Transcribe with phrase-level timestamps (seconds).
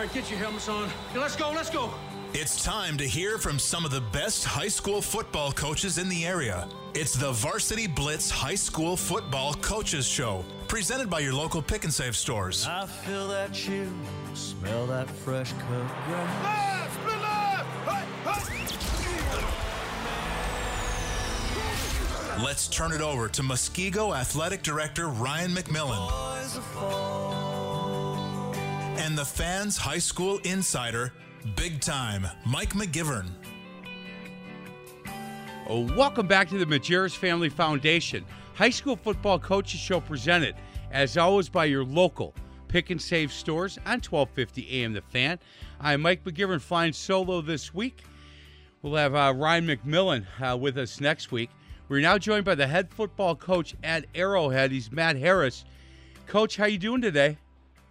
[0.00, 0.84] right, get your helmets on.
[1.10, 1.90] Okay, let's go, let's go.
[2.32, 6.24] It's time to hear from some of the best high school football coaches in the
[6.24, 6.68] area.
[6.94, 11.92] It's the Varsity Blitz High School Football Coaches Show, presented by your local pick and
[11.92, 12.66] save stores.
[12.66, 13.88] I feel that chill,
[14.34, 16.44] smell that fresh cut grass.
[16.44, 17.66] Left, split left.
[17.88, 18.04] Hey,
[22.38, 22.44] hey.
[22.44, 27.49] Let's turn it over to Muskego Athletic Director Ryan McMillan Boys are fall.
[28.98, 31.12] And the fans' high school insider,
[31.56, 33.28] big time, Mike McGivern.
[35.68, 38.24] Oh, welcome back to the Majerus Family Foundation
[38.54, 40.54] High School Football Coaches Show presented,
[40.90, 42.34] as always, by your local
[42.68, 45.38] pick and save stores on 1250 AM The Fan.
[45.80, 48.04] I'm Mike McGivern flying solo this week.
[48.82, 51.50] We'll have uh, Ryan McMillan uh, with us next week.
[51.88, 54.72] We're now joined by the head football coach at Arrowhead.
[54.72, 55.64] He's Matt Harris.
[56.26, 57.38] Coach, how you doing today?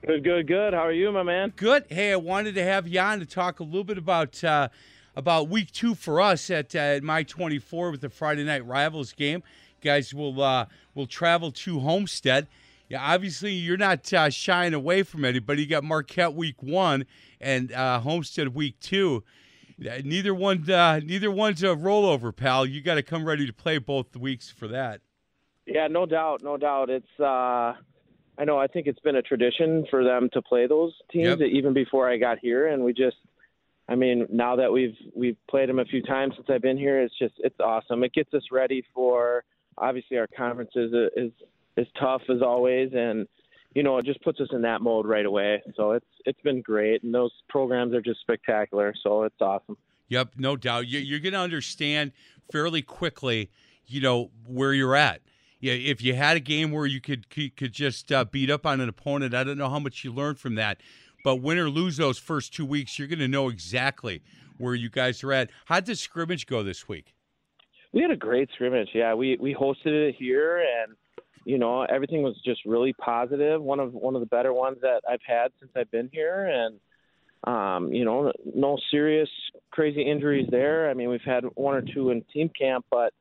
[0.06, 0.74] Good, good, good.
[0.74, 1.52] How are you, my man?
[1.58, 1.86] Good.
[1.90, 4.70] Hey, I wanted to have you on to talk a little bit about uh,
[5.16, 9.12] about week two for us at, uh, at my 24 with the Friday night rivals
[9.12, 9.44] game.
[9.82, 12.48] guys will uh, will travel to Homestead.
[12.88, 15.64] Yeah, obviously you're not uh, shying away from anybody.
[15.64, 17.06] You got Marquette week one
[17.42, 19.24] and uh, Homestead week two.
[19.78, 22.66] Neither one, uh, neither one's a rollover, pal.
[22.66, 25.02] You got to come ready to play both weeks for that.
[25.66, 26.90] Yeah, no doubt, no doubt.
[26.90, 27.76] It's uh
[28.40, 31.50] I know I think it's been a tradition for them to play those teams Yep.
[31.52, 33.18] even before I got here and we just
[33.88, 37.02] I mean, now that we've we've played them a few times since I've been here,
[37.02, 38.04] it's just it's awesome.
[38.04, 39.44] It gets us ready for
[39.78, 41.32] obviously our conference is is
[41.76, 43.28] is tough as always and
[43.76, 45.62] you know, it just puts us in that mode right away.
[45.76, 48.94] So it's it's been great and those programs are just spectacular.
[49.04, 49.76] So it's awesome.
[50.10, 50.88] Yep, no doubt.
[50.88, 52.12] You- You're going to understand
[52.52, 53.50] fairly quickly,
[53.86, 55.22] you know, where you're at.
[55.60, 58.80] Yeah, if you had a game where you could could just uh, beat up on
[58.80, 60.82] an opponent, I don't know how much you learned from that.
[61.24, 64.22] But win or lose those first two weeks, you're going to know exactly
[64.58, 65.50] where you guys are at.
[65.66, 67.14] How'd the scrimmage go this week?
[67.92, 68.90] We had a great scrimmage.
[68.94, 70.96] Yeah, we we hosted it here, and
[71.44, 73.62] you know everything was just really positive.
[73.62, 76.80] One of one of the better ones that I've had since I've been here, and
[77.44, 79.30] um, you know no serious
[79.72, 80.90] crazy injuries there.
[80.90, 83.14] I mean we've had one or two in team camp, but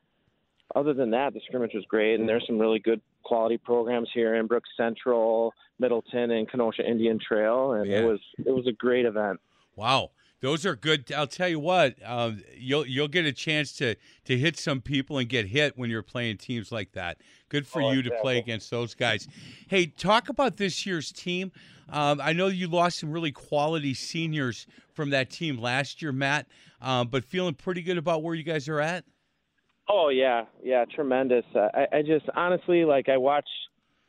[0.75, 4.35] other than that, the scrimmage was great, and there's some really good quality programs here
[4.37, 8.01] in Brooks Central, Middleton, and Kenosha Indian Trail, and Yeah.
[8.01, 9.41] it was it was a great event.
[9.77, 11.11] Wow, those are good.
[11.13, 15.19] I'll tell you what, um, you'll you'll get a chance to to hit some people
[15.19, 17.19] and get hit when you're playing teams like that.
[17.49, 19.27] Good for Oh, you to play against those guys.
[19.69, 21.51] Hey, talk about this year's team.
[21.91, 26.47] Um, I know you lost some really quality seniors from that team last year, Matt,
[26.83, 29.05] um, but feeling pretty good about where you guys are at.
[29.91, 31.45] Oh yeah, yeah, tremendous.
[31.55, 33.49] Uh, I, I just honestly like I watch.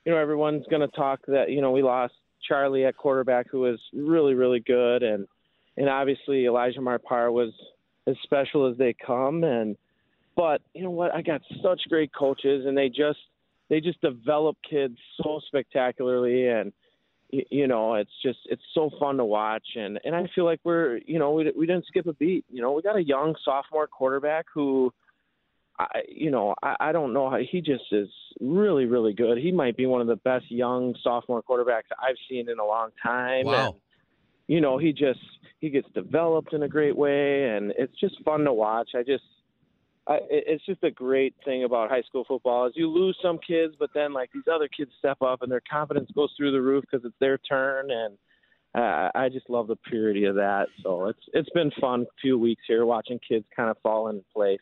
[0.06, 2.13] You know, everyone's going to talk that you know we lost
[2.47, 5.28] Charlie at quarterback, who was really really good, and
[5.78, 7.51] and obviously Elijah Marpar was
[8.07, 9.44] as special as they come.
[9.44, 9.78] And
[10.35, 11.13] but you know what?
[11.13, 13.19] I got such great coaches, and they just
[13.69, 16.73] they just develop kids so spectacularly, and
[17.31, 20.59] y- you know it's just it's so fun to watch, and and I feel like
[20.65, 22.44] we're you know we we didn't skip a beat.
[22.50, 24.92] You know, we got a young sophomore quarterback who.
[25.80, 28.10] I, you know, I, I don't know how he just is
[28.42, 29.38] really, really good.
[29.38, 32.90] He might be one of the best young sophomore quarterbacks I've seen in a long
[33.02, 33.46] time.
[33.46, 33.66] Wow.
[33.68, 33.76] And,
[34.48, 35.20] you know, he just
[35.60, 38.90] he gets developed in a great way, and it's just fun to watch.
[38.96, 39.24] I just,
[40.08, 43.76] I, it's just a great thing about high school football is you lose some kids,
[43.78, 46.84] but then like these other kids step up and their confidence goes through the roof
[46.90, 48.18] because it's their turn, and
[48.76, 50.68] uh, I just love the purity of that.
[50.84, 54.60] So it's it's been fun few weeks here watching kids kind of fall in place.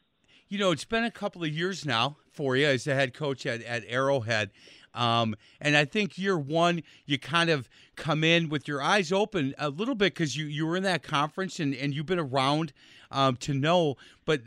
[0.49, 3.45] You know, it's been a couple of years now for you as the head coach
[3.45, 4.51] at, at Arrowhead.
[4.93, 7.67] Um, and I think year one, you kind of
[7.97, 11.03] come in with your eyes open a little bit because you, you were in that
[11.03, 12.71] conference and, and you've been around
[13.11, 13.97] um, to know.
[14.23, 14.43] But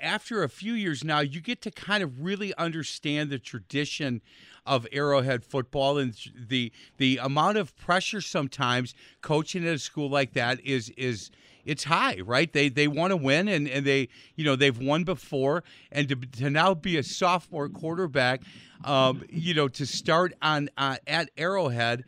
[0.00, 4.20] after a few years now, you get to kind of really understand the tradition
[4.66, 10.34] of Arrowhead football and the the amount of pressure sometimes coaching at a school like
[10.34, 11.30] that is is
[11.68, 12.52] it's high, right?
[12.52, 16.16] They they want to win and, and they you know they've won before and to,
[16.16, 18.42] to now be a sophomore quarterback,
[18.84, 22.04] um, you know to start on uh, at Arrowhead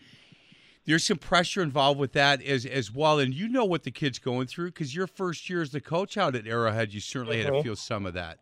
[0.86, 3.18] there's some pressure involved with that as as well.
[3.18, 6.16] And you know what the kid's going through because your first year as the coach
[6.16, 7.44] out at Arrowhead, you certainly mm-hmm.
[7.44, 7.68] had to mm-hmm.
[7.68, 8.38] feel some of that.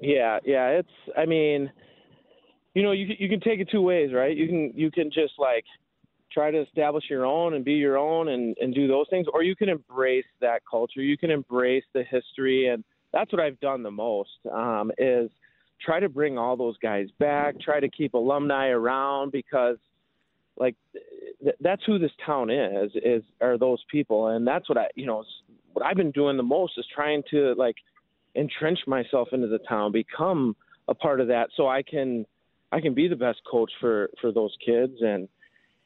[0.00, 0.68] Yeah, yeah.
[0.68, 1.70] It's I mean,
[2.74, 4.36] you know, you you can take it two ways, right?
[4.36, 5.64] You can you can just like
[6.32, 9.42] try to establish your own and be your own and and do those things, or
[9.42, 11.02] you can embrace that culture.
[11.02, 14.30] You can embrace the history, and that's what I've done the most.
[14.52, 15.30] Um, is
[15.80, 17.60] try to bring all those guys back.
[17.60, 19.76] Try to keep alumni around because
[20.60, 20.76] like
[21.42, 25.06] th- that's who this town is is are those people and that's what i you
[25.06, 25.24] know
[25.72, 27.76] what i've been doing the most is trying to like
[28.36, 30.54] entrench myself into the town become
[30.88, 32.24] a part of that so i can
[32.70, 35.28] i can be the best coach for for those kids and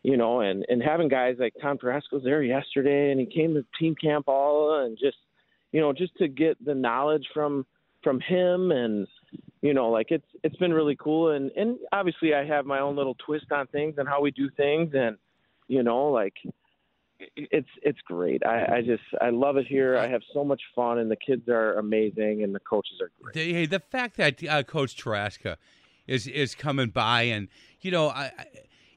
[0.05, 3.65] you know and and having guys like tom Taraska's there yesterday and he came to
[3.79, 5.17] team camp all and just
[5.73, 7.67] you know just to get the knowledge from
[8.05, 9.09] from him and
[9.65, 12.97] you know, like it's it's been really cool and and obviously I have my own
[12.97, 15.17] little twist on things and how we do things and
[15.69, 16.35] you know, like
[17.35, 18.45] it's it's great.
[18.45, 19.97] I, I just I love it here.
[19.97, 23.37] I have so much fun, and the kids are amazing, and the coaches are great.
[23.37, 25.56] Hey, the fact that uh, Coach Taraska
[26.06, 27.49] is is coming by, and
[27.81, 28.47] you know, I, I,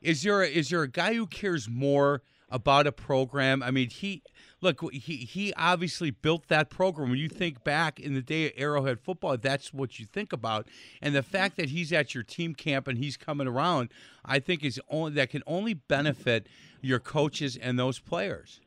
[0.01, 3.61] is there a, is there a guy who cares more about a program?
[3.61, 4.23] I mean, he
[4.61, 7.09] look, he he obviously built that program.
[7.09, 10.67] When you think back in the day of Arrowhead football, that's what you think about.
[11.01, 13.89] And the fact that he's at your team camp and he's coming around,
[14.25, 16.47] I think is only that can only benefit
[16.81, 18.61] your coaches and those players.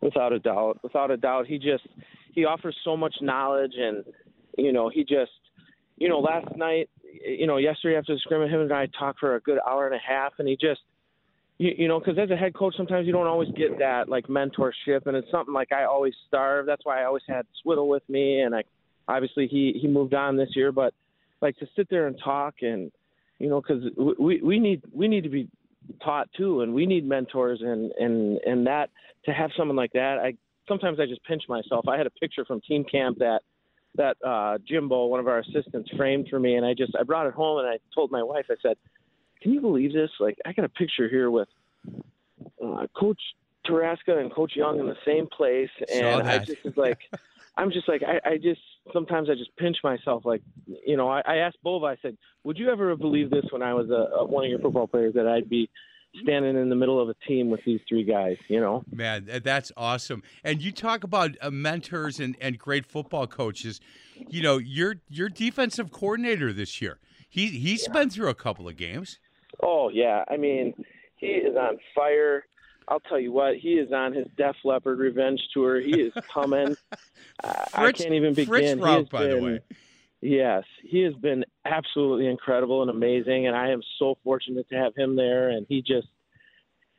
[0.00, 1.86] Without a doubt, without a doubt, he just
[2.32, 4.04] he offers so much knowledge, and
[4.56, 5.32] you know, he just
[5.98, 9.36] you know, last night, you know, yesterday after the scrimmage, him and I talked for
[9.36, 10.80] a good hour and a half, and he just
[11.58, 14.26] you, you know, because as a head coach, sometimes you don't always get that like
[14.26, 16.66] mentorship, and it's something like I always starve.
[16.66, 18.62] That's why I always had Swiddle with me, and I
[19.08, 20.94] obviously he he moved on this year, but
[21.40, 22.90] like to sit there and talk and
[23.38, 23.82] you know, because
[24.18, 25.48] we we need we need to be
[26.02, 28.90] taught too, and we need mentors, and and and that
[29.24, 30.34] to have someone like that, I
[30.68, 31.88] sometimes I just pinch myself.
[31.88, 33.40] I had a picture from team camp that
[33.98, 37.26] that uh Jimbo, one of our assistants, framed for me, and I just I brought
[37.26, 38.78] it home and I told my wife, I said
[39.40, 40.10] can you believe this?
[40.20, 41.48] Like, I got a picture here with
[42.64, 43.20] uh, Coach
[43.66, 46.98] Taraska and Coach Young in the same place, and I just was like,
[47.56, 48.60] I'm just like, I, I just
[48.92, 50.24] sometimes I just pinch myself.
[50.24, 50.42] Like,
[50.86, 53.74] you know, I, I asked Bova, I said, would you ever believe this when I
[53.74, 55.68] was a, a, one of your football players that I'd be
[56.22, 58.84] standing in the middle of a team with these three guys, you know?
[58.90, 60.22] Man, that's awesome.
[60.44, 63.80] And you talk about uh, mentors and, and great football coaches.
[64.28, 67.92] You know, your your defensive coordinator this year, he he's yeah.
[67.92, 69.18] been through a couple of games.
[69.62, 70.74] Oh yeah, I mean,
[71.16, 72.44] he is on fire.
[72.88, 75.78] I'll tell you what, he is on his Def Leppard revenge tour.
[75.80, 76.74] He is coming.
[77.42, 78.80] Fritz, I can't even begin.
[78.80, 79.60] Fritz by been, the way.
[80.20, 84.94] Yes, he has been absolutely incredible and amazing, and I am so fortunate to have
[84.96, 85.50] him there.
[85.50, 86.08] And he just,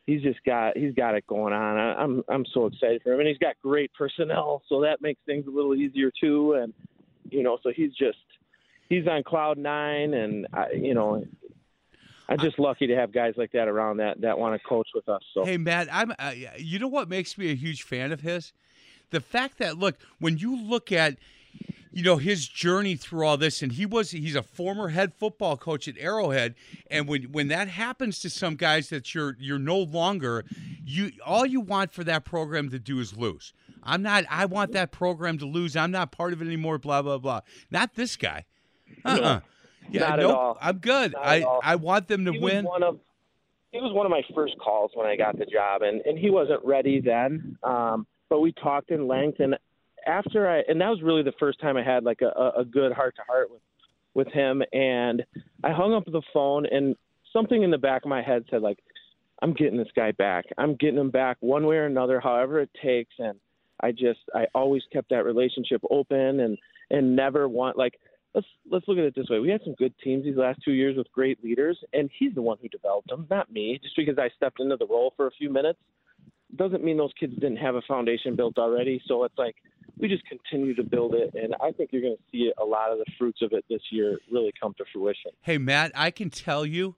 [0.06, 1.78] he's just got, he's got it going on.
[1.78, 5.20] I, I'm, I'm so excited for him, and he's got great personnel, so that makes
[5.26, 6.54] things a little easier too.
[6.54, 6.74] And
[7.30, 8.18] you know, so he's just,
[8.88, 11.26] he's on cloud nine, and I, you know,
[12.30, 15.10] I'm just lucky to have guys like that around that that want to coach with
[15.10, 15.22] us.
[15.34, 16.14] So hey, Matt, I'm.
[16.18, 18.54] Uh, you know what makes me a huge fan of his?
[19.10, 21.18] The fact that look when you look at
[21.92, 25.58] you know his journey through all this and he was he's a former head football
[25.58, 26.56] coach at Arrowhead
[26.90, 30.46] and when when that happens to some guys that you're you're no longer
[30.84, 33.54] you all you want for that program to do is lose.
[33.84, 35.76] I'm not I want that program to lose.
[35.76, 37.42] I'm not part of it anymore blah blah blah.
[37.72, 38.46] Not this guy.
[39.06, 39.42] Uh-uh.
[39.92, 40.58] Yeah, Not nope, at all.
[40.62, 41.14] I'm good.
[41.14, 42.66] Not I I want them to he win.
[42.66, 43.00] Was one of,
[43.72, 46.30] he was one of my first calls when I got the job, and and he
[46.30, 47.58] wasn't ready then.
[47.64, 49.56] Um, but we talked in length, and
[50.06, 52.92] after I and that was really the first time I had like a, a good
[52.92, 53.62] heart to heart with
[54.14, 55.24] with him, and
[55.64, 56.96] I hung up the phone, and
[57.32, 58.80] something in the back of my head said like,
[59.42, 60.46] I'm getting this guy back.
[60.58, 63.40] I'm getting him back one way or another, however it takes, and.
[63.82, 66.58] I just I always kept that relationship open and
[66.90, 67.94] and never want like
[68.34, 69.40] let's let's look at it this way.
[69.40, 72.42] We had some good teams these last two years with great leaders, and he's the
[72.42, 73.80] one who developed them, not me.
[73.82, 75.80] Just because I stepped into the role for a few minutes
[76.56, 79.02] doesn't mean those kids didn't have a foundation built already.
[79.06, 79.56] So it's like
[79.98, 82.92] we just continue to build it, and I think you're going to see a lot
[82.92, 85.32] of the fruits of it this year really come to fruition.
[85.42, 86.96] Hey, Matt, I can tell you.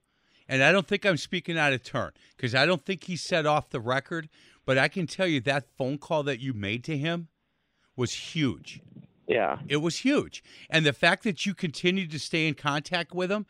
[0.51, 3.45] and I don't think I'm speaking out of turn because I don't think he set
[3.45, 4.27] off the record,
[4.65, 7.29] but I can tell you that phone call that you made to him
[7.95, 8.81] was huge.
[9.27, 9.59] Yeah.
[9.69, 10.43] It was huge.
[10.69, 13.45] And the fact that you continued to stay in contact with him,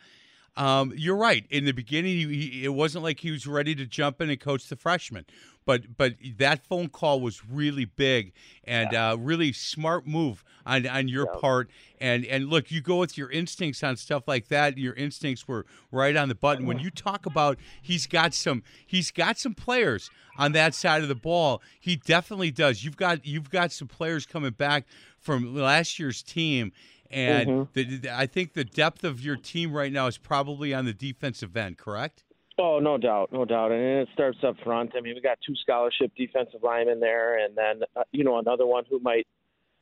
[0.55, 1.45] um, you're right.
[1.49, 4.39] In the beginning, he, he, it wasn't like he was ready to jump in and
[4.39, 5.25] coach the freshman,
[5.65, 11.07] but but that phone call was really big and uh, really smart move on on
[11.07, 11.69] your part.
[11.99, 14.77] And and look, you go with your instincts on stuff like that.
[14.77, 16.65] Your instincts were right on the button.
[16.65, 21.07] When you talk about he's got some he's got some players on that side of
[21.09, 21.61] the ball.
[21.79, 22.83] He definitely does.
[22.83, 24.85] You've got you've got some players coming back
[25.19, 26.71] from last year's team.
[27.13, 27.63] And Mm-hmm.
[27.73, 30.93] the, the- I think the depth of your team right now is probably on the
[30.93, 32.23] defensive end, correct?
[32.59, 34.91] Oh, no doubt, no doubt, and it starts up front.
[34.95, 38.65] I mean, we got two scholarship defensive linemen there, and then uh, you know another
[38.65, 39.25] one who might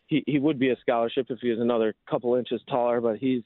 [0.08, 3.44] he he would be a scholarship if he was another couple inches taller, but he's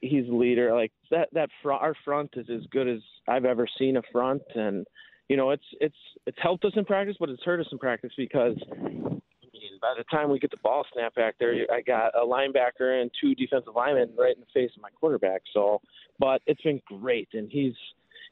[0.00, 0.74] he's leader.
[0.74, 4.42] Like that that front, our front is as good as I've ever seen a front,
[4.54, 4.86] and
[5.28, 5.96] you know it's it's
[6.26, 9.94] it's helped us in practice, but it's hurt us in practice because I mean, by
[9.96, 13.34] the time we get the ball snap back there, I got a linebacker and two
[13.34, 15.42] defensive linemen right in the face of my quarterback.
[15.52, 15.80] So,
[16.18, 17.74] but it's been great, and he's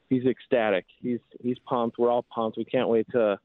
[0.09, 0.85] he's ecstatic.
[1.01, 1.97] He's he's pumped.
[1.97, 2.57] We're all pumped.
[2.57, 3.39] We can't wait to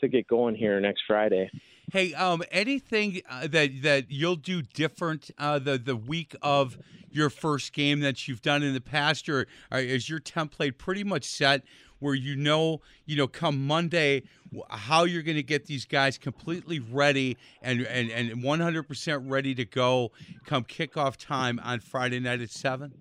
[0.00, 1.50] to get going here next Friday.
[1.92, 6.78] Hey, um, anything uh, that that you'll do different uh, the the week of
[7.10, 11.02] your first game that you've done in the past, or, or is your template pretty
[11.02, 11.64] much set
[11.98, 14.22] where you know, you know, come Monday
[14.70, 19.64] how you're going to get these guys completely ready and and and 100% ready to
[19.64, 20.10] go
[20.44, 22.92] come kickoff time on Friday night at seven?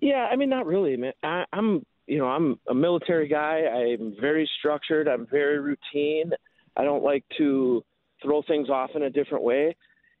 [0.00, 1.12] Yeah, I mean, not really, man.
[1.22, 3.62] I, I'm, you know, I'm a military guy.
[3.66, 5.08] I'm very structured.
[5.08, 6.32] I'm very routine.
[6.76, 7.84] I don't like to
[8.22, 9.76] throw things off in a different way.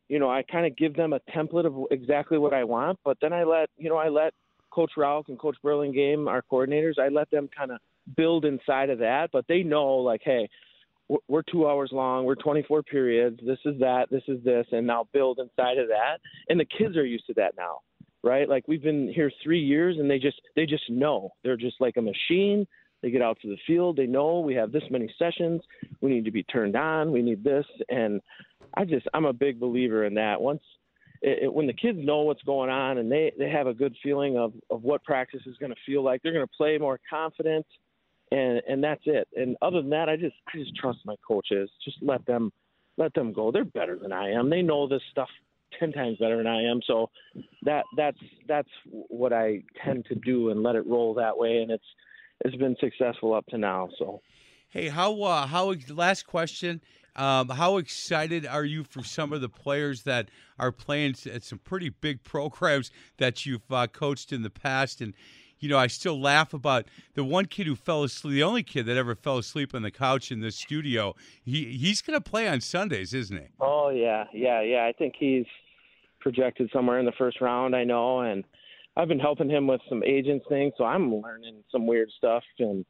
[0.08, 3.16] You know, I kind of give them a template of exactly what I want, but
[3.20, 4.34] then I let, you know, I let
[4.70, 7.78] Coach Rauch and Coach Burlingame, our coordinators, I let them kind of
[8.16, 9.30] build inside of that.
[9.32, 10.48] But they know, like, hey,
[11.28, 12.24] we're two hours long.
[12.24, 13.38] We're 24 periods.
[13.44, 14.06] This is that.
[14.10, 16.18] This is this, and now build inside of that.
[16.48, 17.80] And the kids are used to that now
[18.24, 18.48] right?
[18.48, 21.96] Like we've been here three years, and they just they just know they're just like
[21.96, 22.66] a machine.
[23.02, 23.96] They get out to the field.
[23.96, 25.60] They know we have this many sessions.
[26.00, 27.12] We need to be turned on.
[27.12, 28.20] We need this, and
[28.76, 30.40] I just I'm a big believer in that.
[30.40, 30.62] Once
[31.20, 33.94] it, it, when the kids know what's going on and they they have a good
[34.02, 36.98] feeling of of what practice is going to feel like, they're going to play more
[37.08, 37.66] confident,
[38.32, 39.28] and and that's it.
[39.36, 41.70] And other than that, I just I just trust my coaches.
[41.84, 42.50] Just let them
[42.96, 43.52] let them go.
[43.52, 44.48] They're better than I am.
[44.48, 45.28] They know this stuff
[45.78, 46.80] ten times better than I am.
[46.86, 47.10] So
[47.62, 51.70] that that's that's what I tend to do and let it roll that way, and
[51.70, 51.84] it's
[52.44, 53.88] it's been successful up to now.
[53.98, 54.20] So
[54.74, 56.80] Hey, how uh, how last question?
[57.14, 61.60] Um, how excited are you for some of the players that are playing at some
[61.60, 65.00] pretty big programs that you've uh, coached in the past?
[65.00, 65.14] And
[65.60, 68.34] you know, I still laugh about the one kid who fell asleep.
[68.34, 71.14] The only kid that ever fell asleep on the couch in the studio.
[71.44, 73.46] He he's going to play on Sundays, isn't he?
[73.60, 74.86] oh yeah, yeah, yeah.
[74.86, 75.46] I think he's
[76.24, 77.76] projected somewhere in the first round.
[77.76, 78.42] I know, and
[78.96, 82.84] I've been helping him with some agents things, so I'm learning some weird stuff and.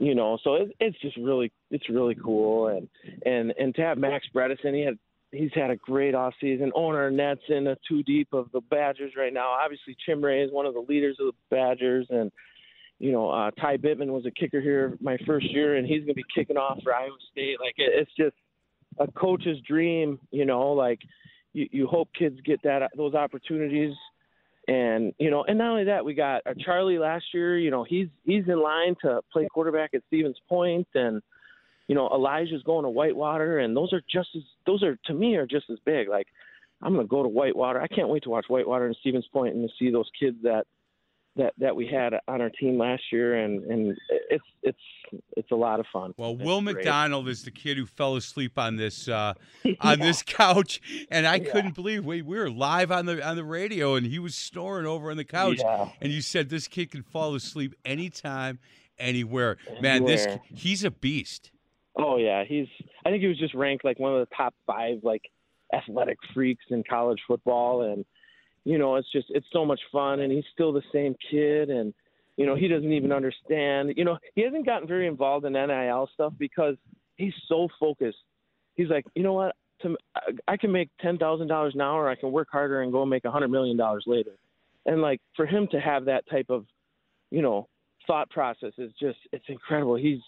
[0.00, 2.88] You know, so it, it's just really, it's really cool, and
[3.24, 4.98] and and to have Max Bredeson, he had
[5.34, 6.72] he's had a great off season.
[6.74, 9.48] Owner Nets in a two deep of the Badgers right now.
[9.48, 12.30] Obviously, Chimere is one of the leaders of the Badgers, and
[12.98, 16.08] you know uh, Ty Bittman was a kicker here my first year, and he's going
[16.08, 17.58] to be kicking off for Iowa State.
[17.60, 18.36] Like it, it's just
[18.98, 20.18] a coach's dream.
[20.30, 21.00] You know, like
[21.54, 23.94] you, you hope kids get that those opportunities.
[24.68, 27.58] And you know, and not only that, we got uh, Charlie last year.
[27.58, 31.22] You know, he's he's in line to play quarterback at Stevens Point, and
[31.86, 35.36] you know Elijah's going to Whitewater, and those are just as those are to me
[35.36, 36.08] are just as big.
[36.08, 36.26] Like
[36.82, 37.80] I'm going to go to Whitewater.
[37.80, 40.66] I can't wait to watch Whitewater and Stevens Point and to see those kids that
[41.36, 43.96] that that we had on our team last year, and and
[44.30, 44.78] it's it's
[45.36, 46.14] it's a lot of fun.
[46.16, 46.76] Well, It's Will great.
[46.76, 49.34] McDonald is the kid who fell asleep on this uh,
[49.80, 53.44] on this couch, and I couldn't believe we, we were live on the on the
[53.44, 55.88] radio, and he was snoring over on the couch, Yeah.
[56.00, 58.58] and you said this kid can fall asleep anytime,
[58.98, 59.56] anywhere.
[59.80, 61.50] Man, this he's a beast.
[61.96, 62.66] Oh yeah, he's.
[63.04, 65.22] I think he was just ranked like one of the top five like
[65.72, 68.04] athletic freaks in college football, and
[68.64, 71.94] you know it's just it's so much fun, and he's still the same kid, and
[72.36, 73.94] you know he doesn't even understand.
[73.96, 76.76] You know he hasn't gotten very involved in NIL stuff because
[77.16, 78.18] he's so focused.
[78.74, 79.54] He's like, you know what?
[79.82, 79.96] To,
[80.48, 82.08] I can make ten thousand dollars an hour.
[82.08, 84.32] I can work harder and go make a hundred million dollars later.
[84.86, 86.66] And like for him to have that type of,
[87.30, 87.68] you know,
[88.06, 89.96] thought process is just it's incredible.
[89.96, 90.20] He's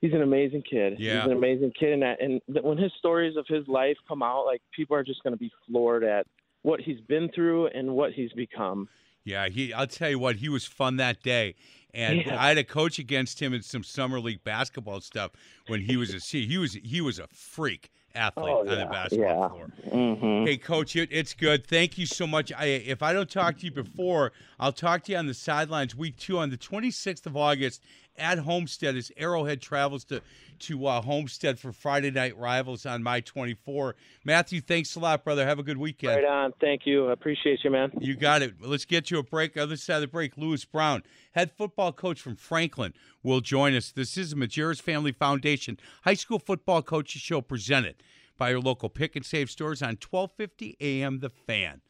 [0.00, 0.94] he's an amazing kid.
[0.98, 1.16] Yeah.
[1.16, 4.44] He's an amazing kid, and that, and when his stories of his life come out,
[4.44, 6.26] like people are just going to be floored at
[6.62, 8.88] what he's been through and what he's become.
[9.24, 9.72] Yeah, he.
[9.72, 11.54] I'll tell you what, he was fun that day,
[11.92, 12.40] and Yeah.
[12.42, 15.32] I had a coach against him in some summer league basketball stuff
[15.66, 16.46] when he was a C.
[16.46, 19.48] He was he was a freak athlete Oh, on the basketball yeah.
[19.48, 19.66] floor.
[19.92, 21.66] hmm Hey, coach, it, it's good.
[21.66, 22.50] Thank you so much.
[22.56, 25.94] I, if I don't talk to you before, I'll talk to you on the sidelines
[25.94, 27.82] week two on the 26th of August
[28.20, 30.22] at Homestead as Arrowhead travels to
[30.60, 33.96] to uh, Homestead for Friday Night Rivals on my 24.
[34.24, 35.46] Matthew, thanks a lot, brother.
[35.46, 36.16] Have a good weekend.
[36.16, 36.52] Right on.
[36.60, 37.08] Thank you.
[37.08, 37.90] I appreciate you, man.
[37.98, 38.54] You got it.
[38.60, 39.56] Let's get you a break.
[39.56, 43.90] Other side of the break, Lewis Brown, head football coach from Franklin, will join us.
[43.90, 47.96] This is a Majerus Family Foundation High School Football Coaches Show presented
[48.36, 51.80] by your local pick and save stores on 1250 AM The Fan.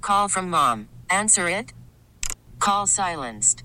[0.00, 0.88] Call from mom.
[1.10, 1.72] Answer it.
[2.58, 3.64] Call silenced.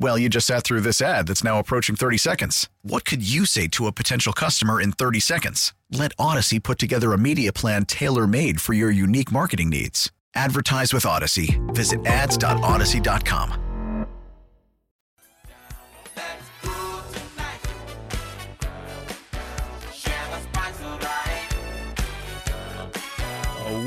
[0.00, 2.68] Well, you just sat through this ad that's now approaching 30 seconds.
[2.82, 5.74] What could you say to a potential customer in 30 seconds?
[5.90, 10.12] Let Odyssey put together a media plan tailor made for your unique marketing needs.
[10.36, 11.60] Advertise with Odyssey.
[11.68, 13.64] Visit ads.odyssey.com.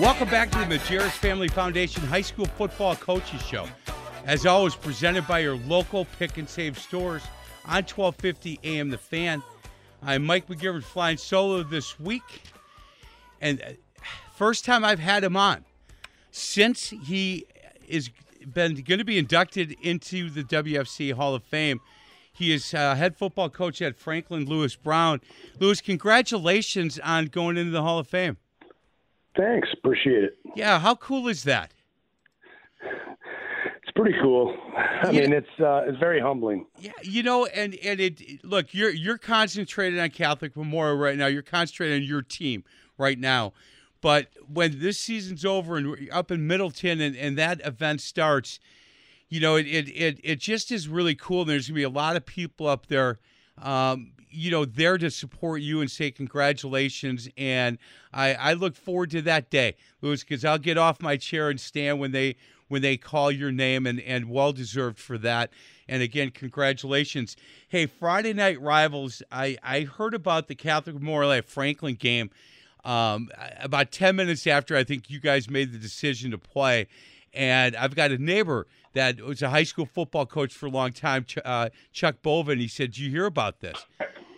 [0.02, 3.68] Welcome back to the Majerus Family Foundation High School Football Coaches Show.
[4.26, 7.24] As always, presented by your local pick and save stores
[7.66, 9.42] on 1250 AM The Fan.
[10.04, 12.44] I'm Mike McGivern flying solo this week.
[13.42, 13.72] And uh,
[14.36, 15.66] first time I've had him on
[16.30, 17.46] since he
[17.88, 18.10] is
[18.54, 21.80] been going to be inducted into the WFC Hall of Fame.
[22.32, 25.22] He is uh, head football coach at Franklin Lewis Brown.
[25.60, 28.38] Lewis, congratulations on going into the Hall of Fame.
[29.36, 30.38] Thanks, appreciate it.
[30.56, 31.72] Yeah, how cool is that?
[33.92, 34.56] It's pretty cool.
[35.04, 36.66] I mean, it's uh, it's very humbling.
[36.80, 41.28] Yeah, you know, and and it look, you're you're concentrated on Catholic Memorial right now.
[41.28, 42.64] You're concentrated on your team
[42.98, 43.52] right now.
[44.00, 48.62] But when this season's over and we're up in Middleton and, and that event starts,
[49.28, 51.42] you know, it, it it it just is really cool.
[51.42, 53.20] And there's gonna be a lot of people up there,
[53.62, 57.28] um, you know, there to support you and say congratulations.
[57.36, 57.78] And
[58.14, 61.60] I I look forward to that day, Louis, because I'll get off my chair and
[61.60, 62.38] stand when they
[62.72, 65.52] when they call your name and and well deserved for that.
[65.90, 67.36] And again, congratulations.
[67.68, 69.22] Hey, Friday Night Rivals.
[69.30, 72.30] I I heard about the Catholic Memorial at Franklin game
[72.86, 73.30] um,
[73.60, 76.88] about 10 minutes after I think you guys made the decision to play.
[77.34, 80.94] And I've got a neighbor that was a high school football coach for a long
[80.94, 82.58] time, uh, Chuck Bolvin.
[82.58, 83.86] He said, Did you hear about this?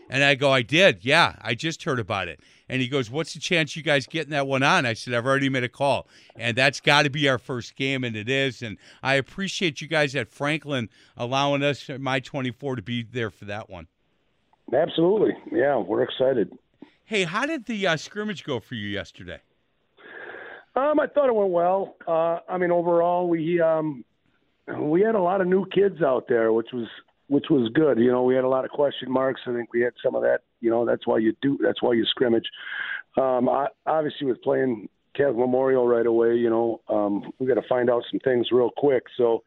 [0.10, 1.04] And I go, I did.
[1.04, 2.40] Yeah, I just heard about it.
[2.70, 4.86] And he goes, What's the chance you guys getting that one on?
[4.86, 6.08] I said, I've already made a call.
[6.36, 8.62] And that's got to be our first game, and it is.
[8.62, 13.46] And I appreciate you guys at Franklin allowing us, my 24, to be there for
[13.46, 13.88] that one.
[14.74, 16.52] Absolutely, yeah, we're excited.
[17.06, 19.42] Hey, how did the uh, scrimmage go for you yesterday?
[20.76, 21.96] Um, I thought it went well.
[22.08, 24.04] Uh, I mean, overall, we um,
[24.80, 26.88] we had a lot of new kids out there, which was
[27.28, 27.98] which was good.
[28.00, 29.42] You know, we had a lot of question marks.
[29.48, 30.40] I think we had some of that.
[30.62, 31.58] You know, that's why you do.
[31.62, 32.46] That's why you scrimmage.
[33.18, 37.68] Um, I, obviously, with playing Catholic Memorial right away, you know, um, we got to
[37.68, 39.04] find out some things real quick.
[39.18, 39.44] So,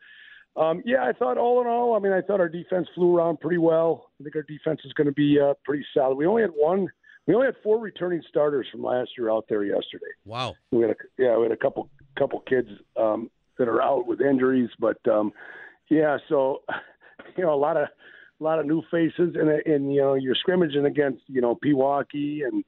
[0.57, 3.41] um, yeah, I thought all in all, I mean, I thought our defense flew around
[3.41, 4.11] pretty well.
[4.21, 6.17] I think our defense is going to be uh, pretty solid.
[6.17, 6.89] We only had one.
[7.27, 10.07] We only had four returning starters from last year out there yesterday.
[10.25, 10.55] Wow.
[10.71, 14.21] We had a, yeah, we had a couple couple kids um, that are out with
[14.21, 15.33] injuries, but um,
[15.91, 16.63] yeah, so
[17.37, 17.89] you know a lot of
[18.41, 22.45] a lot of new faces, and and you know you're scrimmaging against you know Pewaukee
[22.47, 22.65] and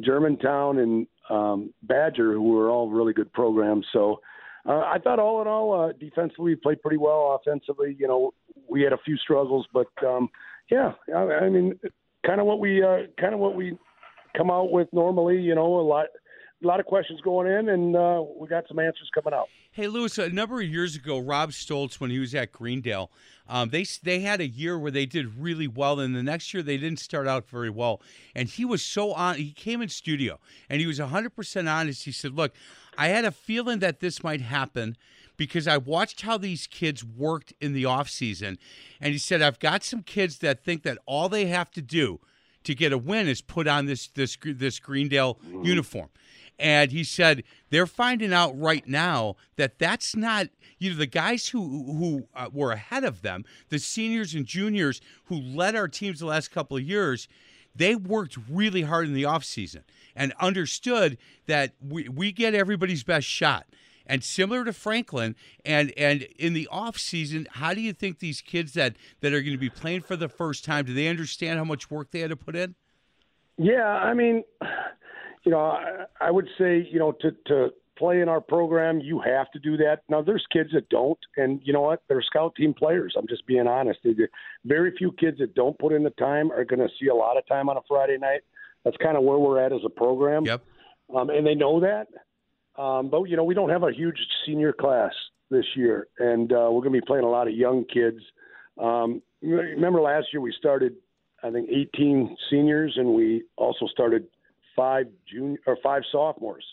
[0.00, 3.86] Germantown and um, Badger, who are all really good programs.
[3.92, 4.20] So
[4.66, 7.38] uh, I thought all in all, uh, defensively we played pretty well.
[7.40, 8.32] Offensively, you know,
[8.68, 10.28] we had a few struggles, but um,
[10.70, 11.78] yeah, I, I mean,
[12.24, 13.76] kind of what we uh, kind of what we
[14.36, 15.38] come out with normally.
[15.38, 16.06] You know, a lot
[16.62, 19.48] a lot of questions going in, and uh, we got some answers coming out.
[19.72, 23.10] Hey, Lewis, a number of years ago, Rob Stoltz, when he was at Greendale,
[23.48, 26.62] um, they they had a year where they did really well, and the next year
[26.62, 28.00] they didn't start out very well.
[28.34, 29.36] And he was so on.
[29.36, 32.04] He came in studio, and he was 100% honest.
[32.04, 32.54] He said, "Look,
[32.96, 34.96] I had a feeling that this might happen."
[35.38, 38.58] Because I watched how these kids worked in the off season,
[39.00, 42.20] and he said, "I've got some kids that think that all they have to do
[42.64, 46.10] to get a win is put on this this this Greendale uniform."
[46.62, 50.46] And he said they're finding out right now that that's not
[50.78, 55.00] you know the guys who who uh, were ahead of them, the seniors and juniors
[55.24, 57.26] who led our teams the last couple of years.
[57.74, 59.82] They worked really hard in the offseason
[60.14, 63.66] and understood that we, we get everybody's best shot.
[64.06, 68.40] And similar to Franklin, and and in the off season, how do you think these
[68.40, 71.58] kids that that are going to be playing for the first time do they understand
[71.58, 72.76] how much work they had to put in?
[73.58, 74.44] Yeah, I mean,
[75.44, 79.20] you know, I, I would say, you know, to to play in our program, you
[79.20, 80.02] have to do that.
[80.08, 82.02] Now, there's kids that don't, and you know what?
[82.08, 83.14] They're scout team players.
[83.16, 84.00] I'm just being honest.
[84.64, 87.36] Very few kids that don't put in the time are going to see a lot
[87.36, 88.40] of time on a Friday night.
[88.84, 90.44] That's kind of where we're at as a program.
[90.44, 90.64] Yep.
[91.14, 92.08] Um, and they know that.
[92.80, 95.12] Um, but you know, we don't have a huge senior class
[95.50, 98.18] this year, and uh, we're going to be playing a lot of young kids.
[98.80, 100.94] Um, remember last year we started,
[101.42, 104.26] I think, 18 seniors, and we also started
[104.76, 106.64] five junior or five sophomores.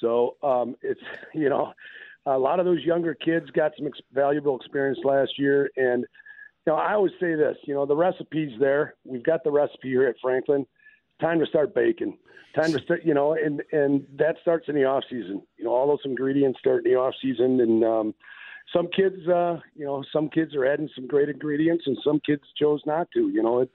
[0.00, 1.00] So um, it's
[1.34, 1.72] you know
[2.26, 6.04] a lot of those younger kids got some ex- valuable experience last year, and
[6.66, 8.94] you know I always say this: you know the recipe's there.
[9.04, 10.66] We've got the recipe here at Franklin.
[11.20, 12.18] Time to start baking.
[12.54, 15.42] Time to start, you know, and and that starts in the off season.
[15.56, 18.14] You know, all those ingredients start in the off season, and um,
[18.74, 22.42] some kids, uh, you know, some kids are adding some great ingredients, and some kids
[22.58, 23.28] chose not to.
[23.28, 23.70] You know, it,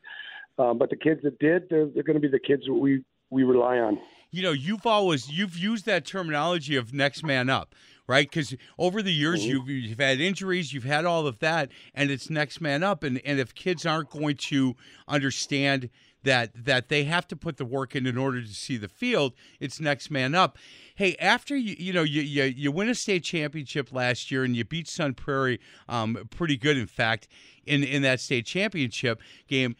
[0.57, 3.03] uh, but the kids that did, they're, they're going to be the kids that we
[3.31, 3.99] we rely on.
[4.29, 7.73] You know, you've always you've used that terminology of next man up,
[8.07, 8.29] right?
[8.29, 9.49] Because over the years Mm-hmm.
[9.49, 13.03] you've, you've had injuries, you've had all of that, and it's next man up.
[13.03, 14.75] And and if kids aren't going to
[15.07, 15.89] understand
[16.23, 19.33] that that they have to put the work in in order to see the field,
[19.59, 20.57] it's next man up.
[20.95, 24.55] Hey, after you you know you you, you win a state championship last year and
[24.55, 27.27] you beat Sun Prairie, um, pretty good in fact
[27.65, 29.75] in in that state championship game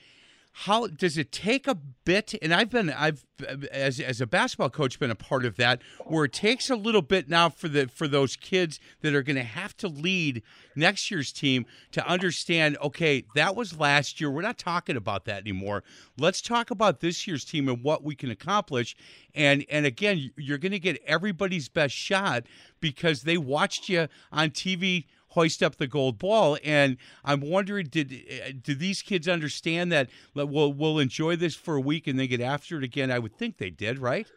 [0.54, 2.34] how does it take a bit?
[2.42, 3.26] And i've been i've
[3.72, 7.02] as, as a basketball coach been a part of that where it takes a little
[7.02, 10.44] bit now for the for those kids that are going to have to lead
[10.76, 14.30] next year's team to understand okay that was last year.
[14.30, 15.84] We're not talking about that anymore.
[16.18, 18.96] Let's talk about this year's team and what we can accomplish.
[19.34, 22.46] And and again you're going to get everybody's best shot
[22.80, 26.58] because they watched you on tv hoist up the gold ball.
[26.64, 31.56] And I'm wondering, did uh, do these kids understand that that we'll we'll enjoy this
[31.56, 33.12] for a week and then get after it again?
[33.12, 34.32] I would think they did, right?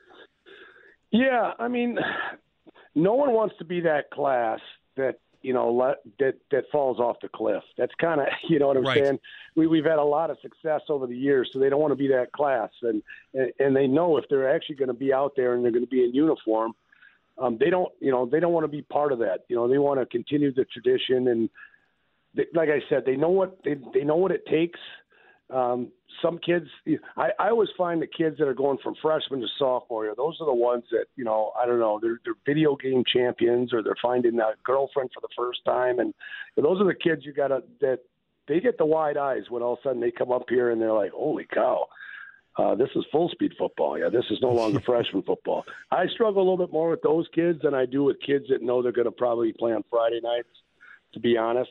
[1.10, 1.98] Yeah, I mean,
[2.94, 4.60] no one wants to be that class
[4.96, 7.62] that you know let, that that falls off the cliff.
[7.76, 9.04] That's kind of you know what I'm Right.
[9.04, 9.18] saying.
[9.56, 11.96] We, we've had a lot of success over the years, so they don't want to
[11.96, 13.02] be that class, and
[13.34, 15.84] and, and they know if they're actually going to be out there and they're going
[15.84, 16.72] to be in uniform,
[17.38, 19.40] um, they don't you know they don't want to be part of that.
[19.48, 21.50] You know, they want to continue the tradition, and
[22.34, 24.80] they, like I said, they know what they they know what it takes.
[25.50, 25.92] Um,
[26.22, 26.66] some kids,
[27.18, 30.46] I, I always find the kids that are going from freshman to sophomore, those are
[30.46, 33.94] the ones that you know, I don't know, they're they're video game champions or they're
[34.00, 36.14] finding a girlfriend for the first time, and
[36.56, 37.98] those are the kids you gotta that
[38.48, 40.80] they get the wide eyes when all of a sudden they come up here and
[40.80, 41.86] they're like, holy cow.
[42.56, 43.98] Uh, this is full speed football.
[43.98, 45.64] Yeah, this is no longer freshman football.
[45.90, 48.62] I struggle a little bit more with those kids than I do with kids that
[48.62, 50.48] know they're going to probably play on Friday nights.
[51.12, 51.70] To be honest,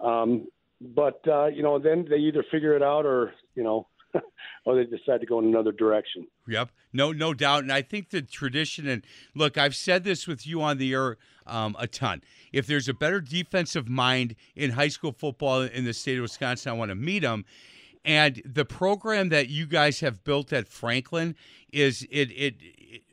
[0.00, 0.46] um,
[0.78, 3.86] but uh, you know, then they either figure it out or you know,
[4.66, 6.26] or they decide to go in another direction.
[6.46, 7.62] Yep, no, no doubt.
[7.62, 11.16] And I think the tradition and look, I've said this with you on the air
[11.46, 12.22] um, a ton.
[12.52, 16.70] If there's a better defensive mind in high school football in the state of Wisconsin,
[16.70, 17.44] I want to meet them.
[18.04, 21.36] And the program that you guys have built at Franklin
[21.72, 22.54] is it it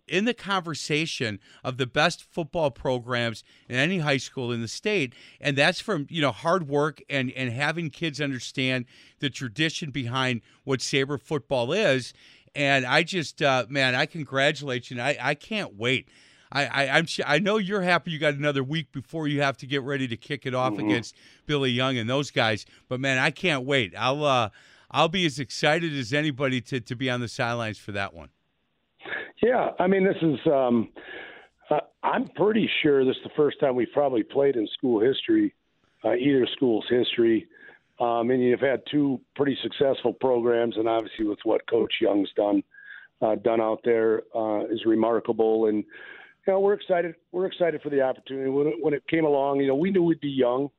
[0.08, 5.14] in the conversation of the best football programs in any high school in the state
[5.40, 8.84] and that's from you know hard work and and having kids understand
[9.20, 12.14] the tradition behind what saber football is
[12.54, 16.10] and i just uh, man i congratulate you and i, I can't wait
[16.52, 19.66] I, I I'm I know you're happy you got another week before you have to
[19.66, 20.80] get ready to kick it off Mhm.
[20.80, 22.66] against Billy Young and those guys.
[22.90, 23.94] But man, I can't wait.
[23.98, 24.50] I'll uh
[24.92, 28.30] I'll be as excited as anybody to to be on the sidelines for that one.
[29.42, 30.40] Yeah, I mean, this is.
[30.46, 30.90] Um,
[31.70, 35.54] uh, I'm pretty sure this is the first time we've probably played in school history,
[36.04, 37.48] uh, either school's history.
[38.00, 42.64] Um, and you've had two pretty successful programs, and obviously with what Coach Young's done,
[43.22, 45.68] uh, done out there uh, is remarkable.
[45.68, 47.16] And you know, we're excited.
[47.32, 48.50] We're excited for the opportunity.
[48.50, 50.70] When it, when it came along, you know, we knew we'd be young,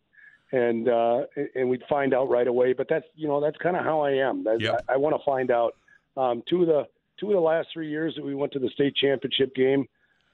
[0.53, 1.23] and uh,
[1.55, 2.73] and we'd find out right away.
[2.73, 4.45] But that's you know, that's kind of how I am.
[4.45, 5.75] That's, I, I want to find out.
[6.15, 6.87] Um, two of the
[7.19, 9.87] two of the last three years that we went to the state championship game,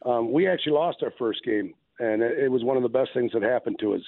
[0.04, 3.10] um, we actually lost our first game, and it, it was one of the best
[3.14, 4.00] things that happened to us.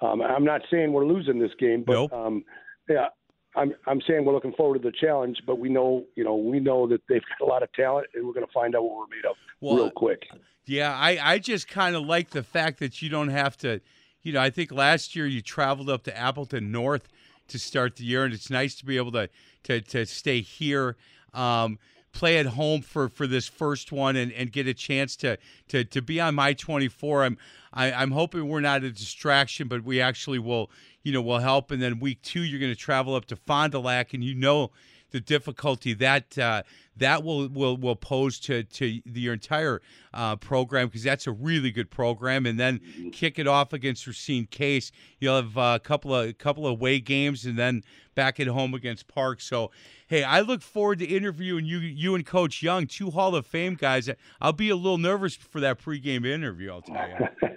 [0.00, 2.44] Um, I'm not saying we're losing this game, but um,
[2.88, 3.08] yeah,
[3.56, 5.38] I'm I'm saying we're looking forward to the challenge.
[5.46, 8.26] But we know, you know, we know that they've got a lot of talent, and
[8.26, 10.22] we're going to find out what we're made of Well, real quick.
[10.66, 13.80] Yeah, I, I just kind of like the fact that you don't have to,
[14.26, 17.06] you know, I think last year you traveled up to Appleton North
[17.46, 19.30] to start the year, and it's nice to be able to
[19.62, 20.96] to, to stay here,
[21.32, 21.78] um,
[22.12, 25.84] play at home for, for this first one, and, and get a chance to, to
[25.84, 27.22] to be on my 24.
[27.22, 27.38] I'm
[27.72, 30.72] I, I'm hoping we're not a distraction, but we actually will,
[31.04, 31.70] you know, will help.
[31.70, 34.34] And then week two, you're going to travel up to Fond du Lac, and you
[34.34, 34.72] know
[35.10, 36.62] the difficulty that uh,
[36.96, 39.80] that will will will pose to to the, your entire
[40.14, 42.46] uh, program because that's a really good program.
[42.46, 42.80] And then
[43.12, 44.92] kick it off against Racine Case.
[45.18, 47.82] You'll have uh, a couple of a couple of away games, and then
[48.14, 49.40] back at home against Park.
[49.40, 49.70] So,
[50.06, 53.74] hey, I look forward to interviewing you you and Coach Young, two Hall of Fame
[53.74, 54.10] guys.
[54.40, 56.72] I'll be a little nervous for that pregame interview.
[56.72, 57.52] I'll tell you.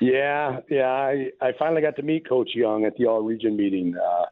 [0.00, 0.90] Yeah, yeah.
[0.90, 3.94] I, I finally got to meet Coach Young at the All Region meeting.
[3.96, 4.24] Uh,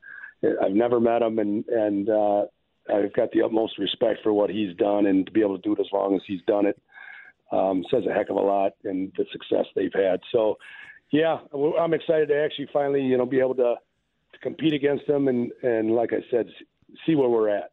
[0.43, 2.45] I've never met him, and and uh,
[2.93, 5.75] I've got the utmost respect for what he's done, and to be able to do
[5.75, 6.81] it as long as he's done it
[7.53, 10.21] um, says a heck of a lot, and the success they've had.
[10.33, 10.59] So,
[11.11, 11.39] yeah,
[11.79, 13.75] I'm excited to actually finally, you know, be able to,
[14.33, 16.47] to compete against them, and and like I said,
[17.07, 17.72] see where we're at.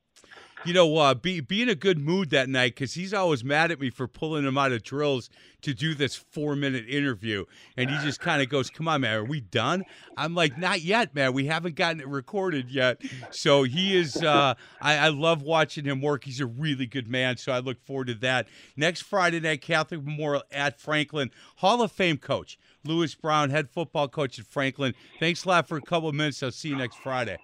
[0.65, 3.71] You know, uh, be be in a good mood that night because he's always mad
[3.71, 5.29] at me for pulling him out of drills
[5.61, 7.45] to do this four minute interview,
[7.77, 9.83] and he just kind of goes, "Come on, man, are we done?"
[10.17, 11.33] I'm like, "Not yet, man.
[11.33, 14.17] We haven't gotten it recorded yet." So he is.
[14.17, 16.23] Uh, I, I love watching him work.
[16.25, 17.37] He's a really good man.
[17.37, 21.91] So I look forward to that next Friday night, Catholic Memorial at Franklin Hall of
[21.91, 24.93] Fame coach Lewis Brown, head football coach at Franklin.
[25.19, 26.41] Thanks a lot for a couple minutes.
[26.43, 27.37] I'll see you next Friday.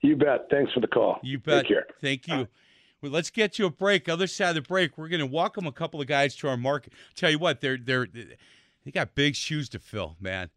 [0.00, 0.46] You bet.
[0.50, 1.18] Thanks for the call.
[1.22, 1.62] You bet.
[1.62, 1.86] Take care.
[2.00, 2.48] Thank you.
[3.00, 4.08] Well, let's get to a break.
[4.08, 6.56] Other side of the break, we're going to welcome a couple of guys to our
[6.56, 6.92] market.
[7.14, 10.50] Tell you what, they're they're they got big shoes to fill, man.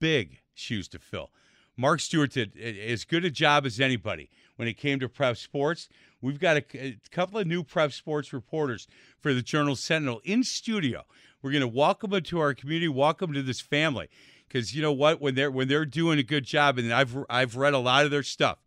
[0.00, 1.30] Big shoes to fill.
[1.76, 5.88] Mark Stewart did as good a job as anybody when it came to prep sports.
[6.20, 8.86] We've got a, a couple of new prep sports reporters
[9.18, 11.04] for the Journal Sentinel in studio.
[11.42, 14.08] We're going to welcome them to our community, welcome to this family,
[14.48, 15.20] because you know what?
[15.20, 18.10] When they're when they're doing a good job, and I've I've read a lot of
[18.10, 18.58] their stuff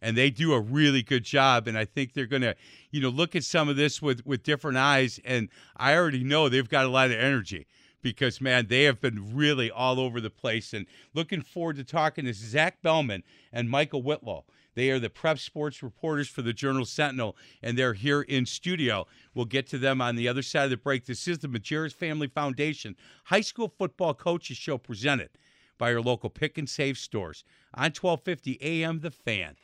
[0.00, 2.54] and they do a really good job and i think they're going to
[2.90, 6.48] you know look at some of this with with different eyes and i already know
[6.48, 7.66] they've got a lot of energy
[8.02, 12.24] because man they have been really all over the place and looking forward to talking
[12.24, 14.44] to zach bellman and michael whitlow
[14.76, 19.06] they are the prep sports reporters for the journal sentinel and they're here in studio.
[19.34, 21.06] We'll get to them on the other side of the break.
[21.06, 25.30] This is the majerus family foundation high school football coaches show presented
[25.78, 27.42] by your local pick and save stores
[27.74, 29.56] on 1250 am the fan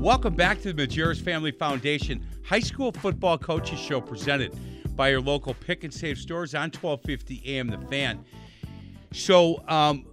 [0.00, 4.56] Welcome back to the Majerus Family Foundation High School Football Coaches Show presented
[4.96, 8.24] by your local pick and save stores on 1250 AM The Fan.
[9.12, 10.06] So, um,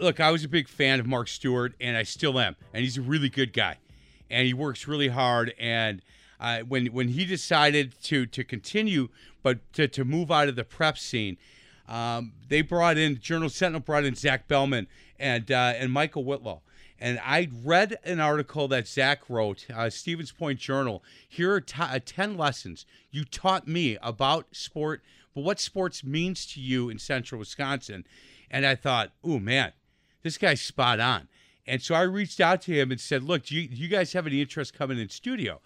[0.00, 2.98] look, I was a big fan of Mark Stewart, and I still am, and he's
[2.98, 3.78] a really good guy,
[4.30, 5.54] and he works really hard.
[5.60, 6.02] And
[6.40, 9.10] uh, when when he decided to to continue,
[9.44, 11.36] but to, to move out of the prep scene,
[11.88, 14.88] um, they brought in Journal Sentinel brought in Zach Bellman
[15.20, 16.62] and uh, and Michael Whitlow.
[17.00, 21.02] And I read an article that Zach wrote, uh, Stevens Point Journal.
[21.28, 25.02] Here are t- uh, 10 lessons you taught me about sport,
[25.34, 28.04] but what sports means to you in central Wisconsin.
[28.50, 29.72] And I thought, oh, man,
[30.22, 31.28] this guy's spot on.
[31.66, 34.14] And so I reached out to him and said, look, do you, do you guys
[34.14, 35.60] have any interest coming in studio?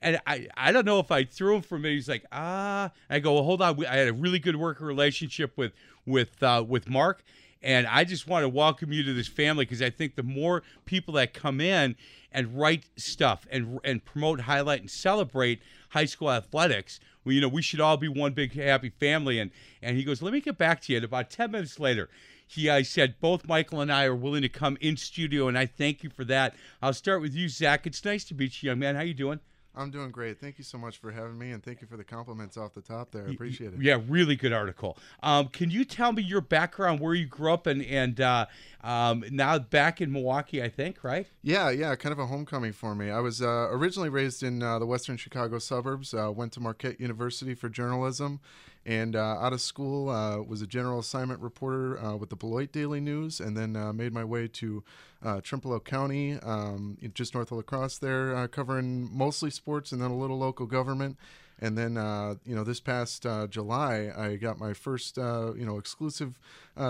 [0.00, 1.94] And I, I don't know if I threw him for me.
[1.94, 2.90] He's like, ah.
[3.10, 3.84] I go, well, hold on.
[3.84, 5.72] I had a really good working relationship with
[6.06, 7.22] with uh, with Mark,
[7.62, 10.62] and I just want to welcome you to this family because I think the more
[10.86, 11.96] people that come in
[12.32, 17.48] and write stuff and and promote, highlight, and celebrate high school athletics, well, you know,
[17.48, 19.38] we should all be one big happy family.
[19.38, 19.50] And
[19.82, 20.98] and he goes, let me get back to you.
[20.98, 22.08] And about ten minutes later,
[22.46, 25.66] he I said both Michael and I are willing to come in studio, and I
[25.66, 26.54] thank you for that.
[26.80, 27.86] I'll start with you, Zach.
[27.86, 28.96] It's nice to meet you, young man.
[28.96, 29.40] How you doing?
[29.74, 30.40] I'm doing great.
[30.40, 32.80] Thank you so much for having me, and thank you for the compliments off the
[32.80, 33.26] top there.
[33.28, 33.80] I appreciate it.
[33.80, 34.98] Yeah, really good article.
[35.22, 38.46] Um, can you tell me your background, where you grew up, and and uh,
[38.82, 41.26] um, now back in Milwaukee, I think, right?
[41.42, 43.10] Yeah, yeah, kind of a homecoming for me.
[43.10, 46.12] I was uh, originally raised in uh, the western Chicago suburbs.
[46.12, 48.40] Uh, went to Marquette University for journalism,
[48.86, 52.72] and uh, out of school uh, was a general assignment reporter uh, with the Beloit
[52.72, 54.82] Daily News, and then uh, made my way to
[55.22, 60.00] uh, Trempealeau County, um, just north of La Crosse, there, uh, covering mostly sports and
[60.00, 61.16] then a little local government.
[61.60, 65.66] And then, uh, you know, this past uh, July, I got my first, uh, you
[65.66, 66.38] know, exclusive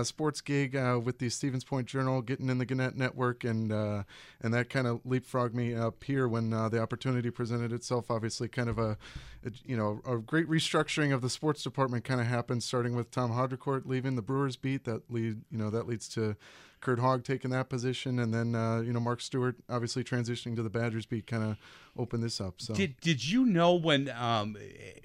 [0.04, 4.70] sports gig with the Stevens Point Journal, getting in the Gannett Network, and and that
[4.70, 8.10] kind of leapfrogged me up here when the opportunity presented itself.
[8.10, 8.96] Obviously, kind of a,
[9.44, 13.10] a you know, a great restructuring of the sports department kind of happened, starting with
[13.10, 14.84] Tom Haudricourt leaving the Brewers beat.
[14.84, 16.36] That lead, you know, that leads to
[16.80, 20.62] Curt Hogg taking that position, and then uh, you know Mark Stewart obviously transitioning to
[20.62, 21.56] the Badgers beat kind of
[21.96, 22.54] opened this up.
[22.58, 24.56] So Did Did you know when um,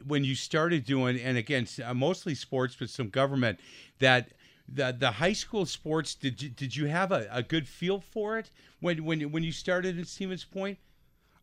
[0.06, 3.60] when you started doing and again uh, mostly sports but some government
[4.00, 4.30] that
[4.68, 8.38] the the high school sports did you did you have a, a good feel for
[8.38, 10.78] it when when when you started at Stevens Point?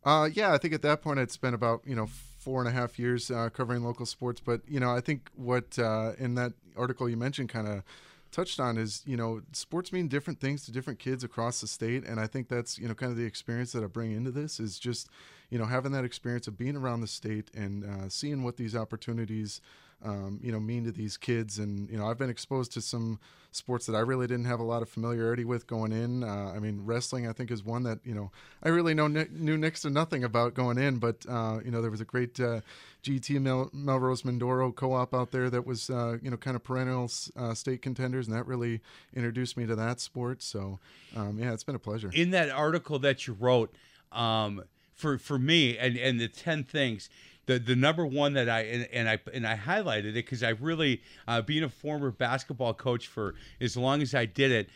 [0.05, 2.71] Uh, yeah, I think at that point I'd spent about you know four and a
[2.71, 4.41] half years uh, covering local sports.
[4.43, 7.83] But you know, I think what uh, in that article you mentioned kind of
[8.33, 12.03] touched on is you know sports mean different things to different kids across the state,
[12.05, 14.59] and I think that's you know kind of the experience that I bring into this
[14.59, 15.07] is just
[15.49, 18.75] you know having that experience of being around the state and uh, seeing what these
[18.75, 19.61] opportunities.
[20.03, 23.19] Um, you know, mean to these kids, and you know, I've been exposed to some
[23.51, 26.23] sports that I really didn't have a lot of familiarity with going in.
[26.23, 28.31] Uh, I mean, wrestling, I think, is one that you know
[28.63, 30.97] I really know knew next to nothing about going in.
[30.97, 32.61] But uh, you know, there was a great uh,
[33.03, 37.09] GT Mel- Melrose Mindoro co-op out there that was uh, you know kind of perennial
[37.35, 38.81] uh, state contenders, and that really
[39.15, 40.41] introduced me to that sport.
[40.41, 40.79] So
[41.15, 42.11] um, yeah, it's been a pleasure.
[42.13, 43.73] in that article that you wrote
[44.11, 44.63] um,
[44.93, 47.09] for for me and and the 10 things
[47.45, 50.49] the the number one that I and, and I and I highlighted it because I
[50.49, 54.69] really uh, being a former basketball coach for as long as I did it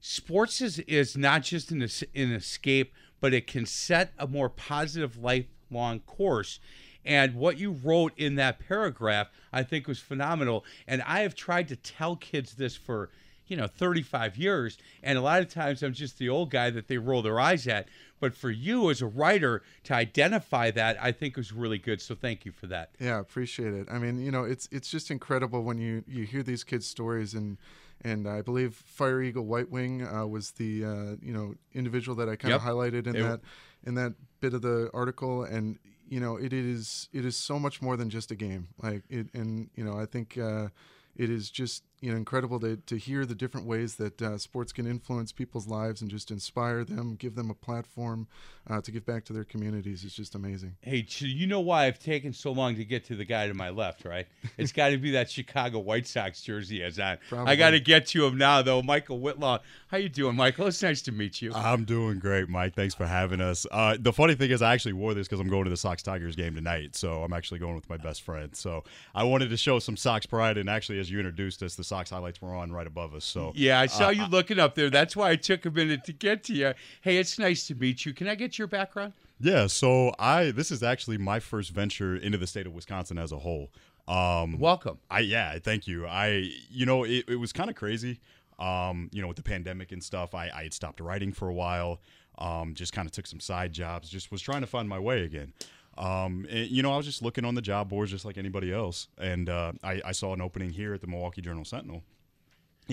[0.00, 5.18] sports is is not just an, an escape but it can set a more positive
[5.18, 6.58] lifelong course.
[7.04, 10.64] And what you wrote in that paragraph I think was phenomenal.
[10.86, 13.10] And I have tried to tell kids this for
[13.50, 16.86] you know 35 years and a lot of times i'm just the old guy that
[16.88, 17.88] they roll their eyes at
[18.20, 22.14] but for you as a writer to identify that i think was really good so
[22.14, 23.88] thank you for that Yeah, appreciate it.
[23.90, 27.34] I mean, you know, it's it's just incredible when you you hear these kids' stories
[27.34, 27.58] and
[28.02, 32.28] and I believe Fire Eagle White Wing uh, was the uh, you know individual that
[32.28, 32.70] I kind of Yep.
[32.70, 33.40] highlighted in were- that
[33.84, 37.80] in that bit of the article, and you know, it is it is so much
[37.82, 38.68] more than just a game.
[38.82, 40.38] Like it, and you know, I think.
[40.38, 40.68] Uh,
[41.16, 44.72] it is just you know incredible to, to hear the different ways that uh, sports
[44.72, 48.26] can influence people's lives and just inspire them, give them a platform
[48.68, 50.04] uh, to give back to their communities.
[50.04, 50.76] It's just amazing.
[50.82, 53.54] hey so you know why i've taken so long to get to the guy to
[53.54, 54.26] my left right
[54.58, 57.80] it's got to be that chicago white sox jersey he has on i got to
[57.80, 59.58] get to him now though michael whitlaw
[59.88, 62.74] how you doing michael it's nice to meet you I'm doing great, Mike.
[62.74, 63.66] Thanks for having us.
[63.70, 66.02] Uh, the funny thing is, I actually wore this because I'm going to the Sox
[66.02, 66.96] Tigers game tonight.
[66.96, 68.54] So I'm actually going with my best friend.
[68.56, 68.84] So
[69.14, 70.56] I wanted to show some Sox pride.
[70.58, 73.24] And actually, as you introduced us, the Sox highlights were on right above us.
[73.24, 74.90] So Yeah, I saw uh, you looking up there.
[74.90, 76.72] That's why I took a minute to get to you.
[77.00, 78.14] Hey, it's nice to meet you.
[78.14, 79.12] Can I get your background?
[79.40, 83.32] Yeah, so I this is actually my first venture into the state of Wisconsin as
[83.32, 83.70] a whole.
[84.06, 84.98] Um, Welcome.
[85.10, 86.06] I yeah, thank you.
[86.06, 88.20] I you know it, it was kind of crazy.
[88.60, 91.54] Um, you know, with the pandemic and stuff, I, I had stopped writing for a
[91.54, 92.00] while.
[92.38, 94.08] Um, just kind of took some side jobs.
[94.08, 95.52] Just was trying to find my way again.
[96.00, 98.72] Um, and, you know, I was just looking on the job boards just like anybody
[98.72, 102.02] else, and uh, I, I saw an opening here at the Milwaukee Journal Sentinel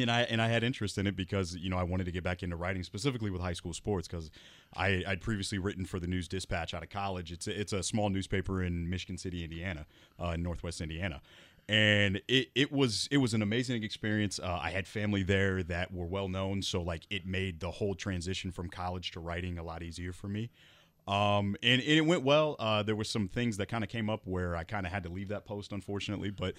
[0.01, 2.23] and I and I had interest in it because you know I wanted to get
[2.23, 4.29] back into writing specifically with high school sports because
[4.75, 7.31] I I'd previously written for the News Dispatch out of college.
[7.31, 9.85] It's a, it's a small newspaper in Michigan City, Indiana,
[10.21, 11.21] uh, in Northwest Indiana,
[11.67, 14.39] and it, it was it was an amazing experience.
[14.39, 17.95] Uh, I had family there that were well known, so like it made the whole
[17.95, 20.49] transition from college to writing a lot easier for me.
[21.07, 22.55] Um, and, and it went well.
[22.59, 25.03] Uh, there were some things that kind of came up where I kind of had
[25.03, 26.31] to leave that post, unfortunately.
[26.31, 26.55] But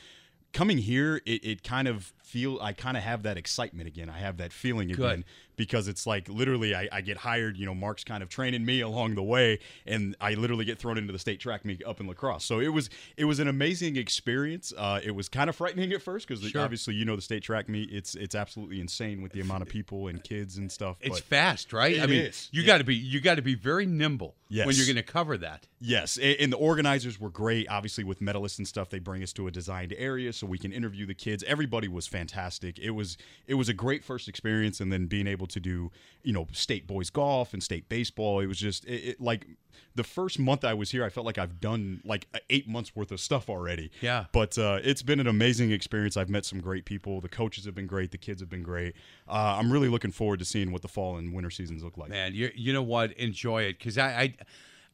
[0.53, 4.11] coming here, it, it kind of feel I kind of have that excitement again.
[4.11, 4.99] I have that feeling Good.
[5.01, 5.24] again
[5.57, 7.57] because it's like literally I, I get hired.
[7.57, 10.99] You know, Mark's kind of training me along the way, and I literally get thrown
[10.99, 12.44] into the state track meet up in La Crosse.
[12.44, 14.72] So it was it was an amazing experience.
[14.76, 16.61] Uh, it was kind of frightening at first because Sure.
[16.61, 17.90] obviously you know the state track meet.
[17.90, 20.96] It's it's absolutely insane with the amount of people and kids and stuff.
[21.01, 21.96] It's fast, right?
[21.96, 22.49] It I mean, is.
[22.53, 25.03] you It- got to be you got to be very nimble when you're going to
[25.03, 25.66] cover that.
[25.80, 27.68] Yes, and the organizers were great.
[27.68, 30.72] Obviously, with medalists and stuff, they bring us to a designed area so we can
[30.72, 31.45] interview the kids.
[31.47, 32.78] Everybody was fantastic.
[32.78, 33.16] It was
[33.47, 35.91] it was a great first experience, and then being able to do
[36.22, 38.41] you know state boys golf and state baseball.
[38.41, 39.47] It was just it, it, like
[39.95, 43.11] the first month I was here, I felt like I've done like eight months worth
[43.11, 43.91] of stuff already.
[44.01, 44.26] Yeah.
[44.32, 46.16] But uh, it's been an amazing experience.
[46.16, 47.20] I've met some great people.
[47.20, 48.12] The coaches have been great.
[48.12, 48.95] The kids have been great.
[49.28, 52.11] Uh, I'm really looking forward to seeing what the fall and winter seasons look like.
[52.11, 53.12] Man, you you know what?
[53.12, 54.34] Enjoy it because I, I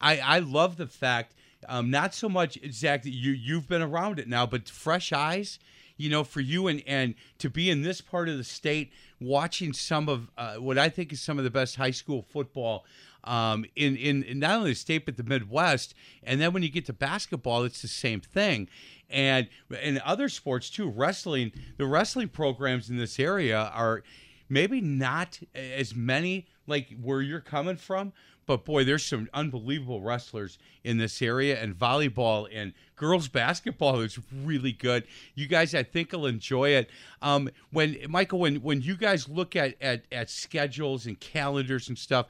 [0.01, 1.35] I I love the fact.
[1.67, 5.59] Um, not so much Zach you you've been around it now, but fresh eyes.
[5.97, 8.91] You know, for you and and to be in this part of the state,
[9.21, 12.85] watching some of uh, what I think is some of the best high school football.
[13.23, 16.69] Um, in, in in not only the state but the Midwest, and then when you
[16.69, 18.67] get to basketball, it's the same thing,
[19.09, 19.47] and
[19.81, 20.89] in other sports too.
[20.89, 24.03] Wrestling, the wrestling programs in this area are
[24.49, 28.13] maybe not as many like where you're coming from
[28.45, 34.19] but boy there's some unbelievable wrestlers in this area and volleyball and girls basketball is
[34.43, 35.05] really good.
[35.33, 36.89] You guys i think will enjoy it.
[37.21, 41.97] Um, when michael when when you guys look at, at at schedules and calendars and
[41.97, 42.27] stuff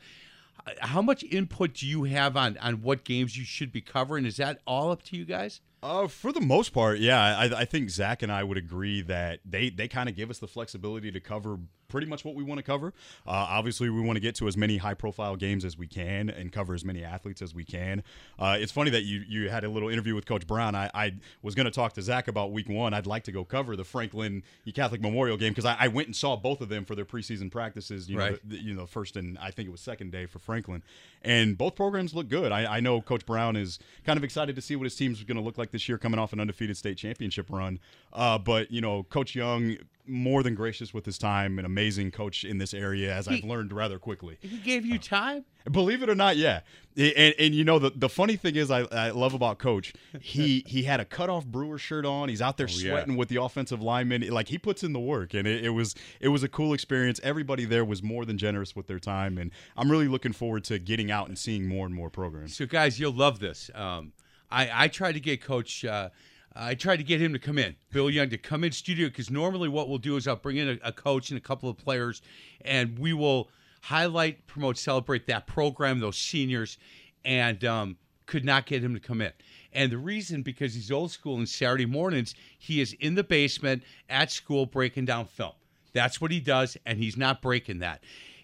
[0.80, 4.26] how much input do you have on on what games you should be covering?
[4.26, 5.62] Is that all up to you guys?
[5.84, 7.38] Uh, for the most part, yeah.
[7.38, 10.40] I, I think Zach and I would agree that they, they kind of give us
[10.40, 11.60] the flexibility to cover
[11.96, 12.88] pretty much what we want to cover.
[13.26, 16.30] Uh, obviously, we want to get to as many high profile games as we can
[16.30, 18.04] and cover as many athletes as we can.
[18.38, 20.76] Uh, it's funny that you, you had a little interview with Coach Brown.
[20.76, 22.94] I, I was going to talk to Zach about week one.
[22.94, 24.44] I'd like to go cover the Franklin
[24.74, 27.50] Catholic Memorial game because I, I went and saw both of them for their preseason
[27.50, 28.10] practices.
[28.10, 28.40] You know, Right.
[28.50, 30.84] the, you know, first and I think it was second day for Franklin,
[31.22, 32.52] and both programs look good.
[32.52, 35.38] I, I know Coach Brown is kind of excited to see what his team's going
[35.38, 37.80] to look like this year, coming off an undefeated state championship run.
[38.12, 39.78] Uh, but you know, Coach Young
[40.08, 43.74] more than gracious with his time, an amazing coach in this area, as I've learned
[43.74, 44.38] rather quickly.
[44.42, 46.60] he gave you time Believe it or not, yeah.
[46.96, 49.94] And, and you know the, the funny thing is I, I love about Coach.
[50.22, 52.30] He he had a cutoff Brewer shirt on.
[52.30, 52.92] He's out there Oh, yeah.
[52.92, 54.30] sweating with the offensive linemen.
[54.30, 57.20] Like he puts in the work, and it, it was it was a cool experience.
[57.24, 60.78] Everybody there was more than generous with their time, and I'm really looking forward to
[60.78, 62.56] getting out and seeing more and more programs.
[62.56, 63.72] So, guys, you'll love this.
[63.74, 64.14] Um,
[64.52, 65.84] I, I tried to get Coach.
[65.84, 66.10] Uh,
[66.56, 69.30] I tried to get him to come in, Bill Young, to come in studio because
[69.30, 71.78] normally what we'll do is I'll bring in a, a coach and a couple of
[71.78, 72.22] players,
[72.62, 73.50] and we will
[73.82, 76.78] highlight, promote, celebrate that program, those seniors,
[77.26, 79.34] and um, could not get him to come in.
[79.74, 83.84] And the reason because he's old school and Saturday mornings he is in the basement
[84.10, 85.52] at school breaking down film.
[85.92, 88.02] That's what he does, and he's not breaking that.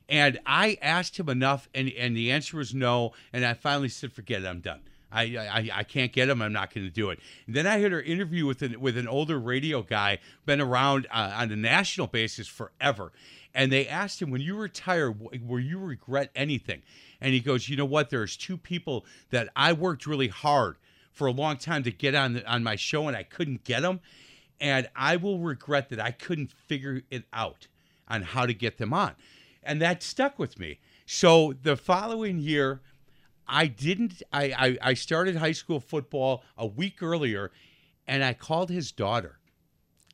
[0.09, 3.13] And I asked him enough, and, and the answer was no.
[3.31, 4.81] And I finally said, "Forget it, I'm done.
[5.11, 6.41] I I, I can't get him.
[6.41, 8.97] I'm not going to do it." And then I heard an interview with an with
[8.97, 13.11] an older radio guy, been around uh, on a national basis forever,
[13.53, 16.81] and they asked him, "When you retire, will you regret anything?"
[17.19, 18.09] And he goes, "You know what?
[18.09, 20.77] There's two people that I worked really hard
[21.11, 23.81] for a long time to get on the, on my show, and I couldn't get
[23.81, 23.99] them."
[24.61, 27.67] and I will regret that I couldn't figure it out
[28.07, 29.15] on how to get them on.
[29.63, 30.79] And that stuck with me.
[31.05, 32.81] So the following year,
[33.51, 37.51] I didn't I, I, I started high school football a week earlier
[38.07, 39.39] and I called his daughter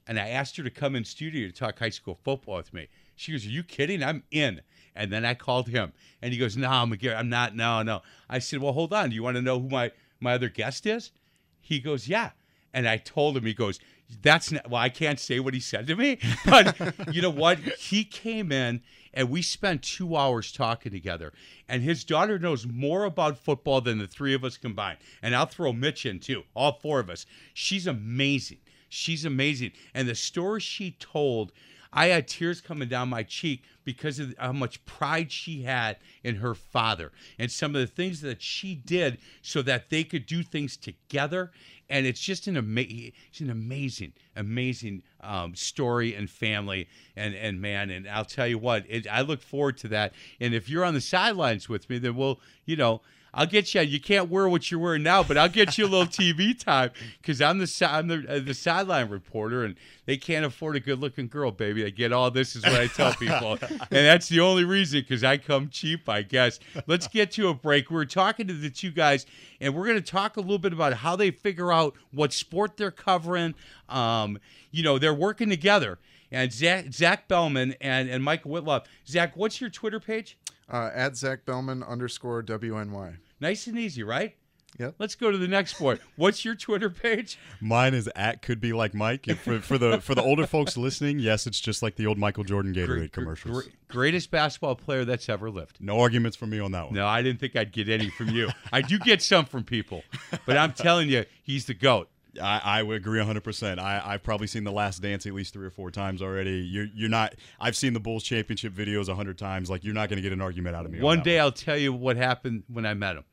[0.08, 2.88] and I asked her to come in studio to talk high school football with me.
[3.16, 4.02] She goes, Are you kidding?
[4.02, 4.62] I'm in.
[4.96, 7.56] And then I called him and he goes, No, I'm, I'm not.
[7.56, 8.02] No, no.
[8.30, 9.10] I said, Well, hold on.
[9.10, 11.12] Do you want to know who my, my other guest is?
[11.60, 12.32] He goes, Yeah.
[12.74, 13.80] And I told him, he goes,
[14.22, 16.80] That's not, well, I can't say what he said to me, but
[17.12, 17.60] you know what?
[17.60, 18.82] He came in
[19.18, 21.34] and we spent two hours talking together.
[21.68, 24.99] And his daughter knows more about football than the three of us combined.
[25.24, 27.26] And I'll throw Mitch in too, all four of us.
[27.55, 28.59] She's amazing.
[28.89, 29.72] She's amazing.
[29.95, 31.51] And the story she told,
[31.91, 36.36] I had tears coming down my cheek because of how much pride she had in
[36.36, 40.43] her father and some of the things that she did so that they could do
[40.43, 41.51] things together.
[41.90, 46.88] And it's just an, ama- it's an amazing, amazing um, story and family.
[47.16, 50.14] And, and man, and I'll tell you what, it, I look forward to that.
[50.40, 53.02] And if you're on the sidelines with me, then we'll, you know,
[53.38, 53.82] I'll get you.
[53.82, 56.90] You can't wear what you're wearing now, but I'll get you a little TV time
[57.22, 59.76] because I'm the I'm the uh, the sideline reporter, and
[60.08, 61.84] they can't afford a good looking girl, baby.
[61.84, 65.24] They get all this is what I tell people, and that's the only reason because
[65.24, 66.60] I come cheap, I guess.
[66.88, 67.92] Let's get to a break.
[67.92, 69.28] We're talking to the two guys,
[69.62, 72.76] and we're going to talk a little bit about how they figure out what sport
[72.76, 73.54] they're covering.
[73.88, 74.40] Um,
[74.72, 76.00] you know, they're working together.
[76.32, 78.82] And Zach, Zach Bellman and, and Mike Whitlow.
[79.08, 80.38] Zach, what's your Twitter page?
[80.70, 83.18] Uh, at Zach Bellman underscore WNY.
[83.40, 84.36] Nice and easy, right?
[84.80, 84.96] Yep.
[85.00, 86.02] Let's go to the next sport.
[86.18, 87.40] What's your Twitter page?
[87.60, 89.26] Mine is at could be like Mike.
[89.38, 92.44] For, for the for the older folks listening, yes, it's just like the old Michael
[92.44, 93.64] Jordan Gatorade commercials.
[93.64, 95.78] Gr- greatest basketball player that's ever lived.
[95.80, 96.94] No arguments from me on that one.
[96.94, 98.50] No, I didn't think I'd get any from you.
[98.72, 100.04] I do get some from people,
[100.46, 102.10] but I'm telling you, he's the goat.
[102.40, 103.80] I, I would agree 100%.
[103.80, 106.60] I, I've probably seen The Last Dance at least three or four times already.
[106.60, 109.70] You're, you're not, I've seen the Bulls championship videos 100 times.
[109.70, 111.02] Like, you're not going to get an argument out of me.
[111.02, 113.24] One that day I'll tell you what happened when I met him.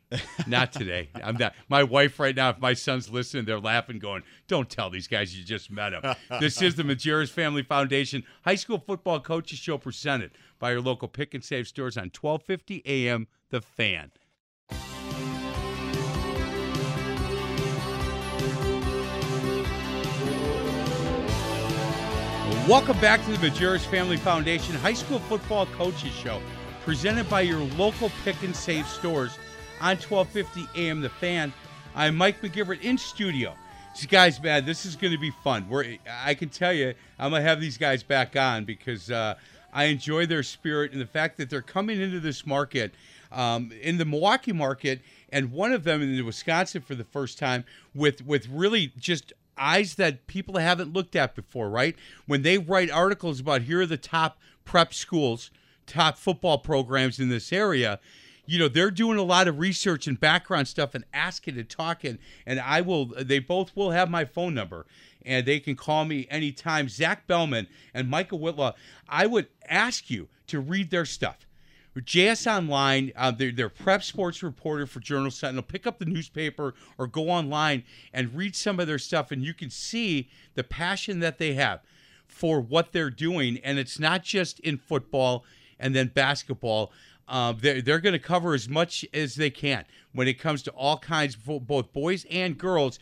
[0.47, 1.11] Not today.
[1.15, 1.55] I'm not.
[1.69, 5.37] My wife right now, if my son's listening, they're laughing, going, "Don't tell these guys
[5.37, 6.03] you just met him."
[6.41, 11.09] this is the Majerus Family Foundation High School Football Coaches Show, presented by your local
[11.09, 13.27] Pick and Save stores on 1250 AM.
[13.51, 14.11] The Fan.
[22.69, 26.41] Welcome back to the Majerus Family Foundation High School Football Coaches Show,
[26.83, 29.37] presented by your local Pick and Save stores
[29.83, 31.53] on 1250 AM The Fan.
[31.95, 33.55] I'm Mike McGivern in studio.
[33.93, 35.69] So guys, man, this is going to be fun.
[35.69, 39.35] We're, I can tell you, I'm going to have these guys back on because uh,
[39.75, 42.95] I enjoy their spirit and the fact that they're coming into this market,
[43.31, 47.67] um, in the Milwaukee market, and one of them in Wisconsin for the first time
[47.95, 51.97] with with really just eyes that people haven't looked at before, right?
[52.27, 55.51] When they write articles about here are the top prep schools,
[55.87, 58.01] top football programs in this area,
[58.47, 62.19] you know, they're doing a lot of research and background stuff and asking and talking.
[62.47, 64.87] And I will, they both will have my phone number
[65.25, 66.89] and they can call me anytime.
[66.89, 68.75] Zach Bellman and Michael Whitlaw,
[69.09, 71.47] I would ask you to read their stuff.
[72.01, 75.62] JS Online, uh, they're, prep sports reporter for Journal Sentinel.
[75.62, 79.55] Pick up the newspaper or go online and read some of their stuff, and you
[79.55, 81.80] can see the passion that they have
[82.26, 83.59] for what they're doing.
[83.62, 85.45] And it's not just in football
[85.78, 86.92] and then basketball.
[87.28, 90.70] Uh, they're they're going to cover as much as they can when it comes to
[90.72, 92.99] all kinds, both boys and girls.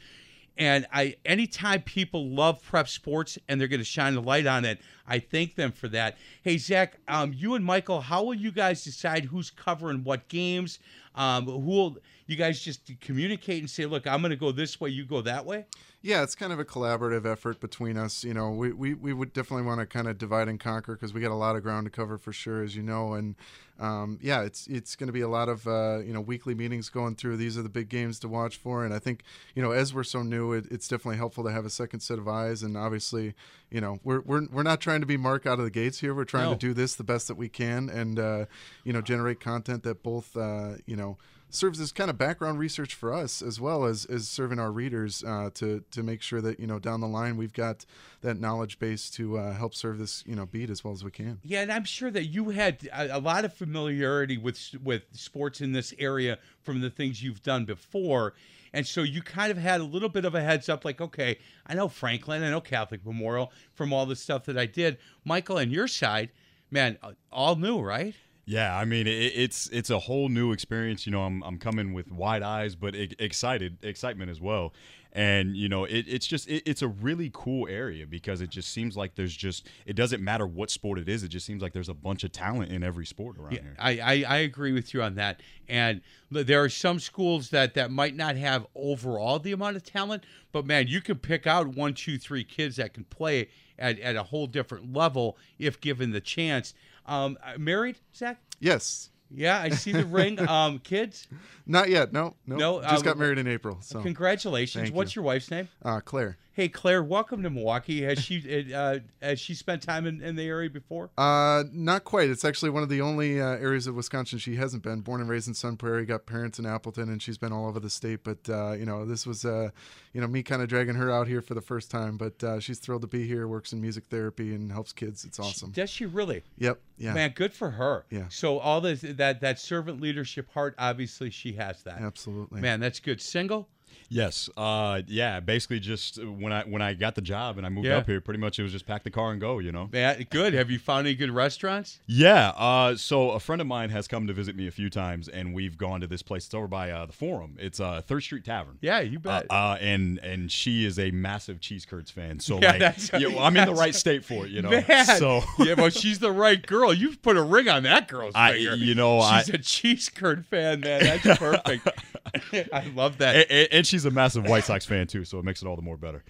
[0.58, 4.64] And I, anytime people love prep sports and they're going to shine the light on
[4.64, 6.16] it, I thank them for that.
[6.42, 10.78] Hey Zach, um, you and Michael, how will you guys decide who's covering what games?
[11.14, 11.96] Um, who will
[12.26, 15.20] you guys just communicate and say, look, I'm going to go this way, you go
[15.22, 15.66] that way?
[16.04, 18.24] Yeah, it's kind of a collaborative effort between us.
[18.24, 21.14] You know, we, we, we would definitely want to kind of divide and conquer because
[21.14, 23.14] we got a lot of ground to cover for sure, as you know.
[23.14, 23.36] And
[23.78, 26.88] um, yeah, it's it's going to be a lot of uh, you know weekly meetings
[26.88, 27.36] going through.
[27.36, 29.22] These are the big games to watch for, and I think
[29.54, 32.18] you know as we're so new, it, it's definitely helpful to have a second set
[32.18, 32.64] of eyes.
[32.64, 33.34] And obviously,
[33.72, 36.14] you know, we're we're we're not trying to be Mark out of the gates here.
[36.14, 36.52] We're trying No.
[36.54, 38.44] to do this the best that we can, and uh,
[38.84, 41.16] you know, generate content that both uh, you know
[41.48, 45.22] serves as kind of background research for us as well as as serving our readers
[45.24, 47.84] uh, to to make sure that you know down the line we've got
[48.22, 51.10] that knowledge base to uh, help serve this you know beat as well as we
[51.10, 51.38] can.
[51.42, 55.60] Yeah, and I'm sure that you had a, a lot of familiarity with with sports
[55.60, 58.34] in this area from the things you've done before.
[58.72, 61.38] And so you kind of had a little bit of a heads up, like, okay,
[61.66, 64.98] I know Franklin, I know Catholic Memorial from all the stuff that I did.
[65.24, 66.30] Michael, on your side,
[66.70, 68.14] man, uh, all new, right?
[68.44, 71.06] Yeah, I mean it, it's it's a whole new experience.
[71.06, 74.72] You know, I'm I'm coming with wide eyes, but excited, excitement as well.
[75.14, 78.72] And you know, it, it's just it, it's a really cool area because it just
[78.72, 81.22] seems like there's just it doesn't matter what sport it is.
[81.22, 83.76] It just seems like there's a bunch of talent in every sport around here.
[83.78, 85.42] I, I, I agree with you on that.
[85.68, 86.00] And
[86.30, 90.64] there are some schools that, that might not have overall the amount of talent, but
[90.64, 93.48] man, you can pick out one, two, three kids that can play
[93.78, 96.74] at, at a whole different level if given the chance.
[97.04, 98.38] Um, uh, married, Zach?
[98.60, 99.10] Yes.
[99.34, 100.38] Yeah, I see the ring.
[100.48, 101.28] Um, kids?
[101.66, 102.12] Not yet.
[102.12, 102.34] No.
[102.46, 102.56] No.
[102.56, 103.78] No, Just uh, got married in April.
[103.80, 104.84] So Congratulations.
[104.84, 105.20] Thank What's you.
[105.20, 105.68] your wife's name?
[105.82, 106.36] Uh, Claire.
[106.54, 108.02] Hey, Claire, welcome to Milwaukee.
[108.02, 111.08] Has she uh, has she spent time in, in the area before?
[111.16, 112.28] Uh, not quite.
[112.28, 115.00] It's actually one of the only uh, areas of Wisconsin she hasn't been.
[115.00, 117.80] Born and raised in Sun Prairie, got parents in Appleton, and she's been all over
[117.80, 118.22] the state.
[118.22, 119.70] But uh, you know, this was uh,
[120.12, 122.18] you know me kind of dragging her out here for the first time.
[122.18, 123.48] But uh, she's thrilled to be here.
[123.48, 125.24] Works in music therapy and helps kids.
[125.24, 125.70] It's awesome.
[125.70, 126.42] Does she really?
[126.58, 126.78] Yep.
[126.98, 127.14] Yeah.
[127.14, 128.04] Man, good for her.
[128.10, 128.26] Yeah.
[128.28, 132.02] So all this that that servant leadership heart, obviously she has that.
[132.02, 132.60] Absolutely.
[132.60, 133.22] Man, that's good.
[133.22, 133.68] Single?
[134.08, 134.48] Yes.
[134.56, 135.40] Uh, yeah.
[135.40, 137.96] Basically, just when I when I got the job and I moved Yeah.
[137.98, 139.58] up here, pretty much it was just pack the car and go.
[139.58, 139.88] You know.
[139.92, 140.54] Yeah, good.
[140.54, 141.98] Have you found any good restaurants?
[142.06, 142.50] Yeah.
[142.50, 145.54] Uh, so a friend of mine has come to visit me a few times, and
[145.54, 146.44] we've gone to this place.
[146.46, 147.56] It's over by uh, the Forum.
[147.58, 148.78] It's uh, Third Street Tavern.
[148.80, 149.46] Yeah, you bet.
[149.50, 152.40] Uh, uh, and and she is a massive cheese curds fan.
[152.40, 154.50] So Yeah, like, that's- you know, I'm in the that's- right state for it.
[154.52, 154.70] You know.
[154.70, 156.92] Man, So yeah, but she's the right girl.
[156.92, 158.76] You've put a ring on that girl's I- finger.
[158.76, 161.02] you know, she's I- a cheese curd fan, man.
[161.22, 161.88] That's perfect.
[162.72, 163.36] I love that.
[163.36, 165.76] and, and- and she's a massive White Sox fan too, so it makes it all
[165.76, 166.24] the more better.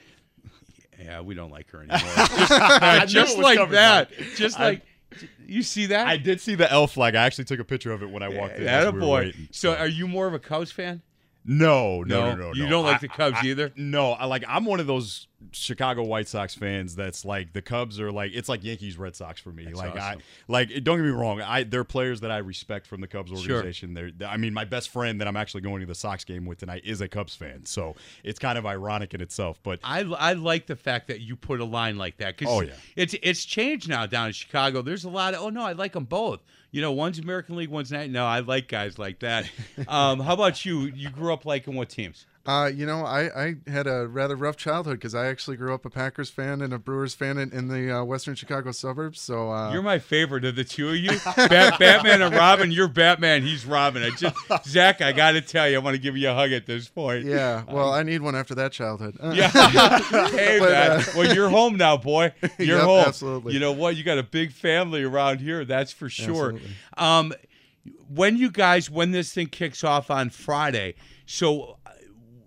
[1.01, 1.99] Yeah, we don't like her anymore.
[3.07, 4.11] Just, just like that.
[4.37, 4.83] Just I- like
[5.47, 6.07] you see that.
[6.07, 7.15] I did see the L flag.
[7.17, 8.67] I actually took a picture of it when I walked in.
[8.67, 9.19] as That we boy.
[9.27, 9.49] waiting.
[9.51, 11.03] So, are you more of a Cubs fan?
[11.45, 12.35] No, no, No?
[12.35, 12.55] no, no.
[12.55, 12.71] You no.
[12.71, 13.73] don't like I- the Cubs I- either?
[13.77, 14.45] No, I like.
[14.49, 18.49] I'm one of those Chicago White Sox fans that's like the Cubs are like it's
[18.49, 19.65] like Yankees Red Sox for me.
[19.65, 20.17] That's like I
[20.47, 21.41] like don't get me wrong.
[21.41, 23.57] I they're players that I respect from the Cubs Sure.
[23.57, 23.93] organization.
[23.95, 26.59] They're I mean my best friend that I'm actually going to the Sox game with
[26.59, 27.67] tonight is a Cubs fan.
[27.67, 29.59] So it's kind of ironic in itself.
[29.65, 32.61] But I, I like the fact that you put a line like that because Oh,
[32.61, 32.75] yeah.
[32.95, 34.81] it's it's changed now down in Chicago.
[34.81, 36.41] There's a lot of oh no, I like them both.
[36.73, 38.09] You know, one's American League, one's not.
[38.09, 39.49] No, I like guys like that.
[39.89, 40.81] um, how about you?
[40.87, 42.27] You grew up liking what teams?
[42.45, 45.85] Uh, you know, I, I had a rather rough childhood because I actually grew up
[45.85, 49.21] a Packers fan and a Brewers fan in, in the uh, Western Chicago suburbs.
[49.21, 51.11] So uh, You're my favorite of the two of you.
[51.37, 52.73] Bat- Batman and Robin.
[52.73, 53.43] You're Batman.
[53.43, 54.03] He's Robin.
[54.03, 54.35] I just
[54.67, 55.01] Zach.
[55.01, 57.27] I got to tell you, I want to give you a hug at this point.
[57.27, 57.63] yeah.
[57.71, 59.17] Well, I need one after that childhood.
[59.21, 59.49] Uh, Yeah.
[60.31, 60.91] hey, But, man.
[60.91, 62.33] uh, well, you're home now, boy.
[62.59, 63.05] You're Yep, home.
[63.07, 63.55] absolutely.
[63.55, 63.95] You know what?
[63.95, 65.65] You got a big family around here.
[65.65, 66.55] That's for sure.
[66.55, 66.71] Absolutely.
[66.97, 67.33] Um,
[68.09, 71.82] when you guys, when this thing kicks off on Friday, so uh,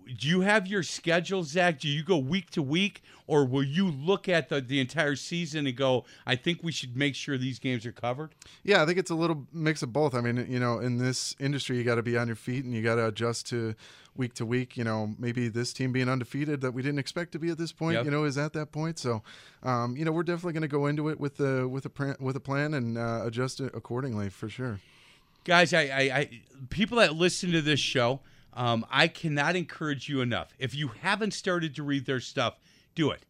[0.06, 1.80] do you have your schedule, Zach?
[1.80, 5.66] Do you go week to week, or will you look at the, the entire season
[5.66, 8.36] and go, I think we should make sure these games are covered?
[8.64, 10.14] Yeah, I think it's a little mix of both.
[10.14, 12.74] I mean, you know, in this industry, you got to be on your feet and
[12.74, 13.74] you got to adjust to
[14.16, 14.78] week to week.
[14.78, 17.72] You know, maybe this team being undefeated that we didn't expect to be at this
[17.72, 18.06] point, Yep.
[18.06, 19.00] you know, is at that point.
[19.00, 19.24] So,
[19.64, 22.16] um, you know, we're definitely going to go into it with the with a plan,
[22.20, 24.80] with a plan and uh, adjust it accordingly for sure.
[25.44, 26.30] guys I, I, I
[26.70, 28.20] people that listen to this show
[28.56, 30.54] um, i cannot encourage you enough.
[30.60, 32.58] If you haven't started to read their stuff
[32.96, 33.26] do it.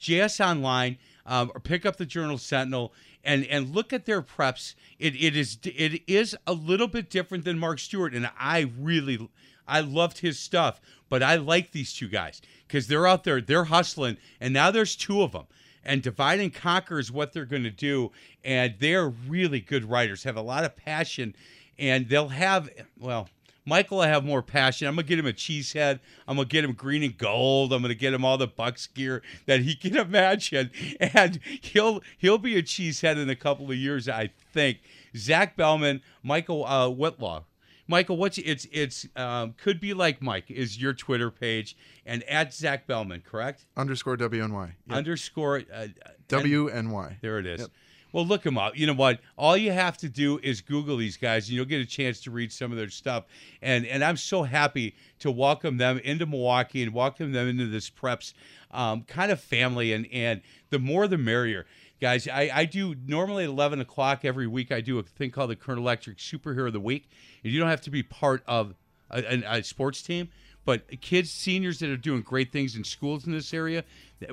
[0.00, 2.92] Js online um, or pick up the journal sentinel
[3.24, 4.74] and and look at their preps.
[4.98, 9.28] It, it is it is a little bit different than mark stewart and i really
[9.66, 13.64] i loved his stuff but i like these two guys because they're out there they're
[13.64, 15.46] hustling and now there's two of them
[15.84, 18.10] and divide and conquer is what they're going to do
[18.44, 21.34] and they're really good writers have a lot of passion
[21.78, 23.28] and they'll have well
[23.68, 26.48] michael I have more passion i'm going to get him a cheese head i'm going
[26.48, 29.22] to get him green and gold i'm going to get him all the bucks gear
[29.46, 33.76] that he can imagine and he'll he'll be a cheese head in a couple of
[33.76, 34.78] years i think
[35.16, 37.44] zach bellman michael uh, whitlaw
[37.90, 42.52] Michael, what's it's it's um, could be like Mike is your Twitter page and at
[42.52, 43.64] Zach Bellman, correct?
[43.78, 44.72] Underscore WNY.
[44.86, 44.96] Yep.
[44.96, 45.86] Underscore uh,
[46.28, 47.20] WNY.
[47.22, 47.62] there it is.
[47.62, 47.70] Yep.
[48.12, 48.76] Well, look them up.
[48.76, 49.20] You know what?
[49.36, 52.30] All you have to do is Google these guys, and you'll get a chance to
[52.30, 53.24] read some of their stuff.
[53.60, 57.90] And and I'm so happy to welcome them into Milwaukee and welcome them into this
[57.90, 58.32] preps
[58.70, 59.92] um, kind of family.
[59.92, 60.40] And and
[60.70, 61.66] the more the merrier,
[62.00, 62.26] guys.
[62.26, 64.72] I I do normally at 11 o'clock every week.
[64.72, 67.10] I do a thing called the Current Electric Superhero of the Week,
[67.44, 68.74] and you don't have to be part of
[69.10, 70.30] a, a, a sports team.
[70.68, 73.84] But kids, seniors that are doing great things in schools in this area,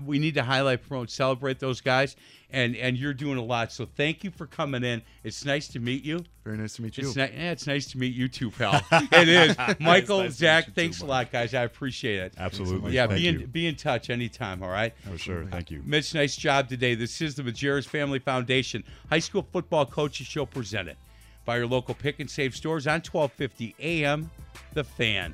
[0.03, 2.17] we need to highlight, promote, celebrate those guys.
[2.49, 3.71] And and you're doing a lot.
[3.71, 5.01] So thank you for coming in.
[5.23, 6.25] It's nice to meet you.
[6.43, 7.07] Very nice to meet you.
[7.07, 8.81] It's, ni- yeah, it's nice to meet you too, pal.
[8.91, 9.55] it is.
[9.79, 11.53] Michael, nice Zach, meet you too, thanks a lot, guys.
[11.53, 12.33] I appreciate it.
[12.37, 12.91] Absolutely.
[12.91, 13.47] Yeah, Thank be in you.
[13.47, 14.61] be in touch anytime.
[14.61, 14.93] All right.
[15.09, 15.45] Oh, sure.
[15.45, 15.83] Thank you.
[15.85, 16.95] Mitch, nice job today.
[16.95, 20.97] This is the Majerus Family Foundation High School Football Coaches Show presented
[21.45, 24.29] by your local pick and save stores on 1250 AM.
[24.73, 25.33] The Fan.